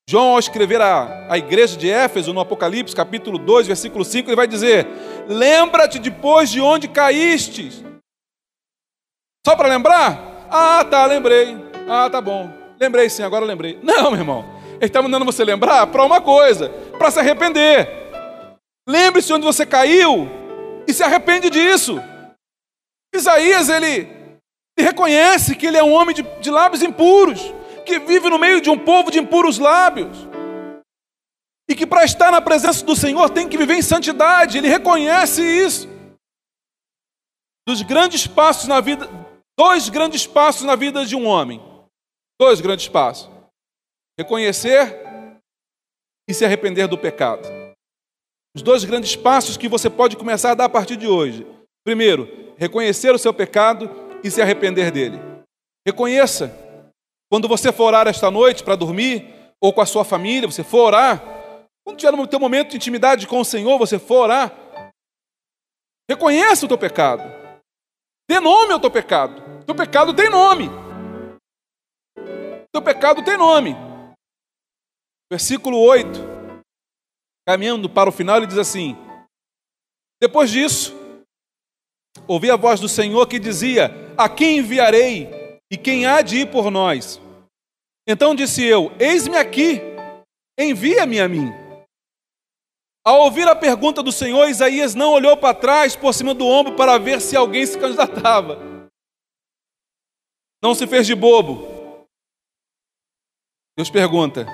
João, 0.09 0.33
ao 0.33 0.41
escrever 0.41 0.81
a, 0.81 1.29
a 1.31 1.39
igreja 1.39 1.77
de 1.77 1.89
Éfeso, 1.89 2.33
no 2.33 2.41
Apocalipse, 2.41 2.97
capítulo 2.97 3.39
2, 3.39 3.69
versículo 3.69 4.05
5, 4.05 4.29
ele 4.29 4.37
vai 4.37 4.49
dizer: 4.49 4.85
Lembra-te 5.29 6.01
depois 6.01 6.51
de 6.51 6.61
onde 6.61 6.89
caíste 6.89 7.71
só 9.47 9.55
para 9.55 9.69
lembrar? 9.69 10.49
Ah, 10.51 10.85
tá, 10.85 11.07
lembrei. 11.07 11.57
Ah, 11.89 12.11
tá 12.11 12.21
bom. 12.21 12.51
Lembrei 12.81 13.09
sim, 13.09 13.23
agora 13.23 13.45
lembrei. 13.45 13.79
Não, 13.83 14.11
meu 14.11 14.21
irmão. 14.21 14.45
Ele 14.75 14.87
está 14.87 15.01
mandando 15.01 15.25
você 15.25 15.45
lembrar 15.45 15.87
para 15.87 16.05
uma 16.05 16.21
coisa, 16.21 16.69
para 16.99 17.11
se 17.11 17.21
arrepender. 17.21 17.89
Lembre-se 18.89 19.33
onde 19.33 19.45
você 19.45 19.65
caiu 19.65 20.40
e 20.91 20.95
se 20.95 21.03
arrepende 21.03 21.49
disso. 21.49 21.97
Isaías, 23.15 23.69
ele, 23.69 24.09
ele 24.77 24.87
reconhece 24.87 25.57
que 25.57 25.67
ele 25.67 25.77
é 25.77 25.83
um 25.83 25.93
homem 25.93 26.15
de, 26.15 26.23
de 26.41 26.51
lábios 26.51 26.83
impuros, 26.83 27.41
que 27.87 27.99
vive 27.99 28.29
no 28.29 28.39
meio 28.39 28.61
de 28.61 28.71
um 28.71 28.79
povo 28.79 29.11
de 29.11 29.19
impuros 29.19 29.59
lábios. 29.59 30.17
E 31.69 31.75
que 31.75 31.87
para 31.87 32.05
estar 32.05 32.31
na 32.31 32.41
presença 32.41 32.85
do 32.85 32.97
Senhor 32.97 33.31
tem 33.31 33.49
que 33.49 33.57
viver 33.57 33.75
em 33.75 33.83
santidade, 33.83 34.59
ele 34.59 34.69
reconhece 34.69 35.43
isso. 35.43 35.89
Dos 37.67 37.83
grandes 37.83 38.27
passos 38.27 38.67
na 38.67 38.81
vida, 38.81 39.09
Dois 39.61 39.91
grandes 39.91 40.27
passos 40.27 40.63
na 40.63 40.75
vida 40.75 41.05
de 41.05 41.15
um 41.15 41.27
homem. 41.27 41.61
Dois 42.41 42.63
grandes 42.63 42.89
passos: 42.89 43.29
reconhecer 44.19 44.99
e 46.27 46.33
se 46.33 46.47
arrepender 46.47 46.89
do 46.89 46.97
pecado. 46.97 47.60
Os 48.55 48.63
dois 48.63 48.85
grandes 48.85 49.15
passos 49.15 49.57
que 49.57 49.69
você 49.69 49.89
pode 49.89 50.17
começar 50.17 50.53
a 50.53 50.55
dar 50.55 50.65
a 50.65 50.69
partir 50.69 50.97
de 50.97 51.07
hoje. 51.07 51.47
Primeiro, 51.85 52.55
reconhecer 52.57 53.15
o 53.15 53.19
seu 53.19 53.33
pecado 53.33 53.89
e 54.25 54.31
se 54.31 54.43
arrepender 54.43 54.91
dele. 54.91 55.21
Reconheça. 55.87 56.53
Quando 57.31 57.47
você 57.47 57.73
for 57.73 57.85
orar 57.85 58.09
esta 58.09 58.31
noite 58.31 58.65
para 58.65 58.75
dormir, 58.75 59.33
ou 59.61 59.73
com 59.73 59.81
a 59.81 59.87
sua 59.87 60.05
família, 60.05 60.51
você 60.51 60.65
for 60.65 60.87
orar, 60.87 61.23
quando 61.85 61.99
tiver 61.99 62.13
no 62.13 62.27
teu 62.27 62.41
momento 62.41 62.71
de 62.71 62.77
intimidade 62.77 63.27
com 63.27 63.41
o 63.41 63.45
Senhor, 63.45 63.79
você 63.79 63.99
for 63.99 64.23
orar, 64.25 64.53
reconheça 66.11 66.65
o 66.67 66.69
teu 66.69 66.79
pecado. 66.79 67.23
Dê 68.29 68.41
nome 68.41 68.73
ao 68.73 68.81
teu 68.81 68.91
pecado. 68.91 69.65
Teu 69.65 69.75
pecado 69.75 70.15
tem 70.15 70.29
nome. 70.29 70.69
Teu 72.73 72.83
pecado 72.83 73.25
tem 73.25 73.37
nome. 73.37 73.77
Versículo 75.31 75.79
8. 75.79 76.30
Caminhando 77.51 77.91
para 77.91 78.09
o 78.09 78.13
final, 78.13 78.37
ele 78.37 78.47
diz 78.47 78.59
assim: 78.59 78.97
Depois 80.23 80.53
disso, 80.53 80.95
ouvi 82.29 82.49
a 82.49 82.55
voz 82.55 82.79
do 82.79 82.89
Senhor 82.89 83.27
que 83.27 83.41
dizia: 83.41 83.91
A 84.17 84.29
quem 84.29 84.59
enviarei? 84.59 85.29
E 85.69 85.77
quem 85.77 86.07
há 86.07 86.23
de 86.23 86.43
ir 86.43 86.53
por 86.53 86.71
nós? 86.71 87.21
Então 88.07 88.37
disse 88.37 88.65
eu: 88.65 88.93
Eis-me 89.01 89.37
aqui, 89.37 89.81
envia-me 90.57 91.19
a 91.19 91.29
mim. 91.29 91.49
Ao 93.05 93.23
ouvir 93.23 93.49
a 93.49 93.57
pergunta 93.57 94.01
do 94.01 94.13
Senhor, 94.13 94.49
Isaías 94.49 94.95
não 94.95 95.11
olhou 95.11 95.37
para 95.37 95.53
trás, 95.53 95.97
por 95.97 96.15
cima 96.15 96.33
do 96.33 96.47
ombro, 96.47 96.77
para 96.77 96.99
ver 96.99 97.21
se 97.21 97.35
alguém 97.35 97.67
se 97.67 97.77
candidatava. 97.77 98.61
Não 100.63 100.73
se 100.73 100.87
fez 100.87 101.05
de 101.05 101.17
bobo. 101.17 102.07
Deus 103.77 103.91
pergunta: 103.91 104.47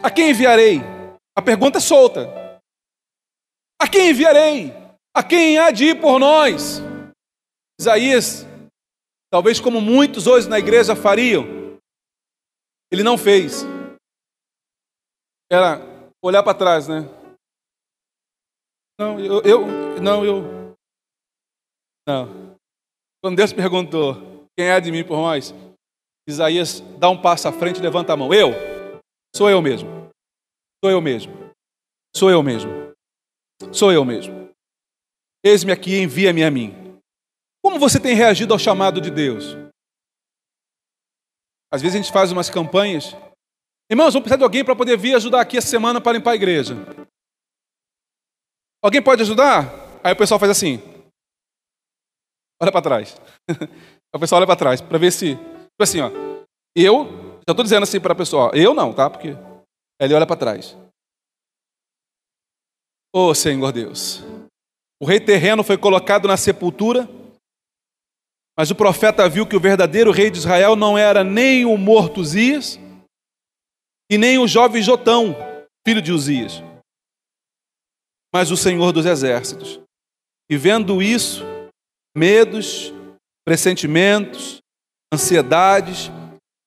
A 0.00 0.10
quem 0.10 0.30
enviarei? 0.30 0.80
A 1.36 1.42
pergunta 1.42 1.78
é 1.78 1.80
solta. 1.80 2.60
A 3.80 3.88
quem 3.88 4.10
enviarei? 4.10 4.70
A 5.14 5.22
quem 5.22 5.58
há 5.58 5.70
de 5.70 5.86
ir 5.86 6.00
por 6.00 6.18
nós? 6.20 6.80
Isaías, 7.80 8.46
talvez 9.30 9.58
como 9.58 9.80
muitos 9.80 10.26
hoje 10.26 10.48
na 10.48 10.58
igreja 10.58 10.94
fariam, 10.94 11.44
ele 12.90 13.02
não 13.02 13.18
fez. 13.18 13.62
Era 15.50 15.80
olhar 16.22 16.42
para 16.42 16.56
trás, 16.56 16.86
né? 16.86 17.00
Não, 18.98 19.18
eu, 19.18 19.42
eu, 19.42 19.66
não, 20.00 20.24
eu, 20.24 20.76
não. 22.06 22.56
Quando 23.20 23.36
Deus 23.36 23.52
perguntou: 23.52 24.46
Quem 24.56 24.66
é 24.66 24.80
de 24.80 24.92
mim 24.92 25.04
por 25.04 25.16
nós? 25.16 25.52
Isaías 26.28 26.80
dá 26.98 27.10
um 27.10 27.20
passo 27.20 27.48
à 27.48 27.52
frente 27.52 27.78
e 27.78 27.82
levanta 27.82 28.12
a 28.12 28.16
mão. 28.16 28.32
Eu? 28.32 28.71
Sou 29.34 29.48
eu 29.48 29.60
mesmo. 29.62 29.88
Sou 30.84 30.90
eu 30.90 31.00
mesmo. 31.00 31.32
Sou 32.14 32.30
eu 32.30 32.42
mesmo. 32.42 32.70
Sou 33.72 33.92
eu 33.92 34.04
mesmo. 34.04 34.50
Eis-me 35.44 35.72
aqui, 35.72 35.98
envia-me 35.98 36.44
a 36.44 36.50
mim. 36.50 37.00
Como 37.64 37.78
você 37.78 38.00
tem 38.00 38.14
reagido 38.14 38.52
ao 38.52 38.58
chamado 38.58 39.00
de 39.00 39.10
Deus? 39.10 39.56
Às 41.72 41.80
vezes 41.80 41.94
a 41.98 42.02
gente 42.02 42.12
faz 42.12 42.30
umas 42.32 42.50
campanhas. 42.50 43.14
Irmãos, 43.90 44.12
vamos 44.12 44.24
precisar 44.24 44.36
de 44.36 44.44
alguém 44.44 44.64
para 44.64 44.76
poder 44.76 44.98
vir 44.98 45.14
ajudar 45.14 45.40
aqui 45.40 45.56
essa 45.56 45.68
semana 45.68 46.00
para 46.00 46.12
limpar 46.12 46.32
a 46.32 46.36
igreja. 46.36 46.74
Alguém 48.82 49.02
pode 49.02 49.22
ajudar? 49.22 49.70
Aí 50.04 50.12
o 50.12 50.16
pessoal 50.16 50.40
faz 50.40 50.50
assim 50.50 50.92
olha 52.62 52.70
para 52.70 52.82
trás. 52.82 53.20
a 54.14 54.18
pessoa 54.18 54.38
olha 54.38 54.46
para 54.46 54.56
trás 54.56 54.80
para 54.80 54.98
ver 54.98 55.10
se. 55.10 55.34
Tipo 55.34 55.82
assim, 55.82 56.00
ó. 56.00 56.10
Eu, 56.76 57.31
já 57.46 57.52
estou 57.52 57.64
dizendo 57.64 57.82
assim 57.82 58.00
para 58.00 58.12
a 58.12 58.16
pessoa, 58.16 58.50
eu 58.54 58.72
não, 58.72 58.92
tá? 58.92 59.10
Porque 59.10 59.36
ele 60.00 60.14
olha 60.14 60.26
para 60.26 60.36
trás. 60.36 60.76
Oh 63.12 63.34
Senhor 63.34 63.72
Deus. 63.72 64.22
O 65.00 65.04
rei 65.04 65.20
terreno 65.20 65.64
foi 65.64 65.76
colocado 65.76 66.28
na 66.28 66.36
sepultura, 66.36 67.08
mas 68.56 68.70
o 68.70 68.74
profeta 68.74 69.28
viu 69.28 69.46
que 69.46 69.56
o 69.56 69.60
verdadeiro 69.60 70.12
rei 70.12 70.30
de 70.30 70.38
Israel 70.38 70.76
não 70.76 70.96
era 70.96 71.24
nem 71.24 71.64
o 71.64 71.76
morto 71.76 72.20
Uzias 72.20 72.78
e 74.10 74.16
nem 74.16 74.38
o 74.38 74.46
jovem 74.46 74.82
Jotão, 74.82 75.34
filho 75.86 76.00
de 76.00 76.12
Uzias, 76.12 76.62
mas 78.32 78.50
o 78.50 78.56
Senhor 78.56 78.92
dos 78.92 79.06
exércitos. 79.06 79.80
E 80.48 80.56
vendo 80.56 81.02
isso, 81.02 81.42
medos, 82.16 82.92
pressentimentos, 83.44 84.58
ansiedades 85.12 86.10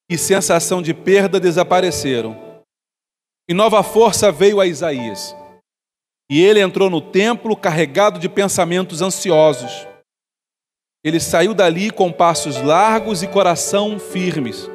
e 0.09 0.17
sensação 0.17 0.81
de 0.81 0.93
perda 0.93 1.39
desapareceram. 1.39 2.63
E 3.49 3.53
nova 3.53 3.83
força 3.83 4.31
veio 4.31 4.59
a 4.59 4.65
Isaías. 4.65 5.35
E 6.29 6.41
ele 6.41 6.59
entrou 6.59 6.89
no 6.89 7.01
templo 7.01 7.55
carregado 7.55 8.19
de 8.19 8.27
pensamentos 8.27 9.01
ansiosos. 9.01 9.87
Ele 11.03 11.19
saiu 11.19 11.53
dali 11.53 11.91
com 11.91 12.11
passos 12.11 12.59
largos 12.61 13.21
e 13.21 13.27
coração 13.27 13.99
firmes, 13.99 14.67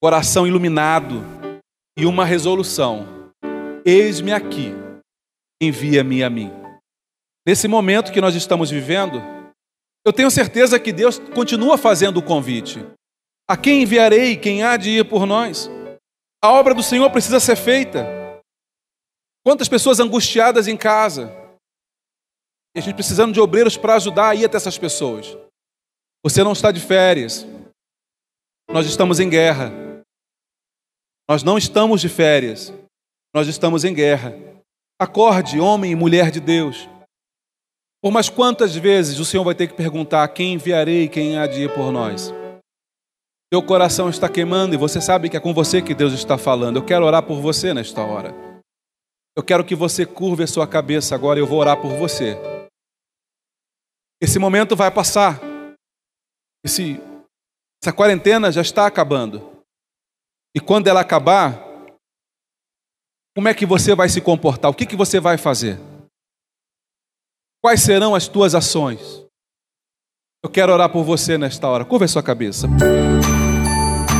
coração 0.00 0.46
iluminado 0.46 1.24
e 1.98 2.06
uma 2.06 2.24
resolução: 2.24 3.32
Eis-me 3.84 4.32
aqui, 4.32 4.72
envia-me 5.60 6.22
a 6.22 6.30
mim. 6.30 6.52
Nesse 7.44 7.66
momento 7.66 8.12
que 8.12 8.20
nós 8.20 8.36
estamos 8.36 8.70
vivendo, 8.70 9.20
Eu 10.06 10.12
tenho 10.12 10.30
certeza 10.30 10.80
que 10.80 10.90
Deus 10.90 11.18
continua 11.34 11.76
fazendo 11.76 12.16
o 12.16 12.22
convite. 12.22 12.78
A 13.50 13.56
quem 13.56 13.82
enviarei? 13.82 14.36
Quem 14.36 14.62
há 14.62 14.76
de 14.76 14.90
ir 14.90 15.08
por 15.08 15.24
nós? 15.24 15.70
A 16.44 16.52
obra 16.52 16.74
do 16.74 16.82
Senhor 16.82 17.10
precisa 17.10 17.40
ser 17.40 17.56
feita. 17.56 18.06
Quantas 19.42 19.68
pessoas 19.68 19.98
angustiadas 19.98 20.68
em 20.68 20.76
casa? 20.76 21.32
E 22.76 22.78
a 22.78 22.82
gente 22.82 22.94
precisando 22.94 23.32
de 23.32 23.40
obreiros 23.40 23.78
para 23.78 23.94
ajudar 23.94 24.28
a 24.28 24.34
ir 24.34 24.44
até 24.44 24.58
essas 24.58 24.76
pessoas. 24.76 25.34
Você 26.22 26.44
não 26.44 26.52
está 26.52 26.70
de 26.70 26.80
férias. 26.80 27.46
Nós 28.68 28.86
estamos 28.86 29.18
em 29.18 29.30
guerra. 29.30 29.72
Nós 31.26 31.42
não 31.42 31.56
estamos 31.56 32.02
de 32.02 32.08
férias. 32.10 32.70
Nós 33.34 33.48
estamos 33.48 33.82
em 33.82 33.94
guerra. 33.94 34.34
Acorde, 35.00 35.58
homem 35.58 35.92
e 35.92 35.96
mulher 35.96 36.30
de 36.30 36.40
Deus. 36.40 36.86
Por 38.02 38.12
mais 38.12 38.28
quantas 38.28 38.76
vezes 38.76 39.18
o 39.18 39.24
Senhor 39.24 39.42
vai 39.42 39.54
ter 39.54 39.68
que 39.68 39.74
perguntar: 39.74 40.28
quem 40.28 40.52
enviarei, 40.52 41.08
quem 41.08 41.38
há 41.38 41.46
de 41.46 41.62
ir 41.62 41.74
por 41.74 41.90
nós? 41.90 42.30
Teu 43.50 43.62
coração 43.62 44.10
está 44.10 44.28
queimando 44.28 44.74
e 44.74 44.78
você 44.78 45.00
sabe 45.00 45.30
que 45.30 45.36
é 45.36 45.40
com 45.40 45.54
você 45.54 45.80
que 45.80 45.94
Deus 45.94 46.12
está 46.12 46.36
falando. 46.36 46.76
Eu 46.76 46.84
quero 46.84 47.06
orar 47.06 47.22
por 47.22 47.40
você 47.40 47.72
nesta 47.72 48.02
hora. 48.02 48.34
Eu 49.34 49.42
quero 49.42 49.64
que 49.64 49.74
você 49.74 50.04
curve 50.04 50.42
a 50.42 50.46
sua 50.46 50.66
cabeça 50.66 51.14
agora 51.14 51.38
eu 51.38 51.46
vou 51.46 51.58
orar 51.60 51.80
por 51.80 51.96
você. 51.96 52.36
Esse 54.20 54.38
momento 54.38 54.76
vai 54.76 54.90
passar. 54.90 55.40
Esse, 56.62 57.00
essa 57.82 57.92
quarentena 57.92 58.52
já 58.52 58.60
está 58.60 58.86
acabando. 58.86 59.64
E 60.54 60.60
quando 60.60 60.88
ela 60.88 61.00
acabar, 61.00 61.56
como 63.34 63.48
é 63.48 63.54
que 63.54 63.64
você 63.64 63.94
vai 63.94 64.08
se 64.08 64.20
comportar? 64.20 64.70
O 64.70 64.74
que, 64.74 64.84
que 64.84 64.96
você 64.96 65.20
vai 65.20 65.38
fazer? 65.38 65.78
Quais 67.62 67.80
serão 67.80 68.14
as 68.14 68.28
tuas 68.28 68.54
ações? 68.54 69.24
Eu 70.42 70.50
quero 70.50 70.72
orar 70.72 70.90
por 70.90 71.04
você 71.04 71.38
nesta 71.38 71.66
hora. 71.68 71.84
Curva 71.84 72.04
a 72.04 72.08
sua 72.08 72.22
cabeça. 72.22 72.66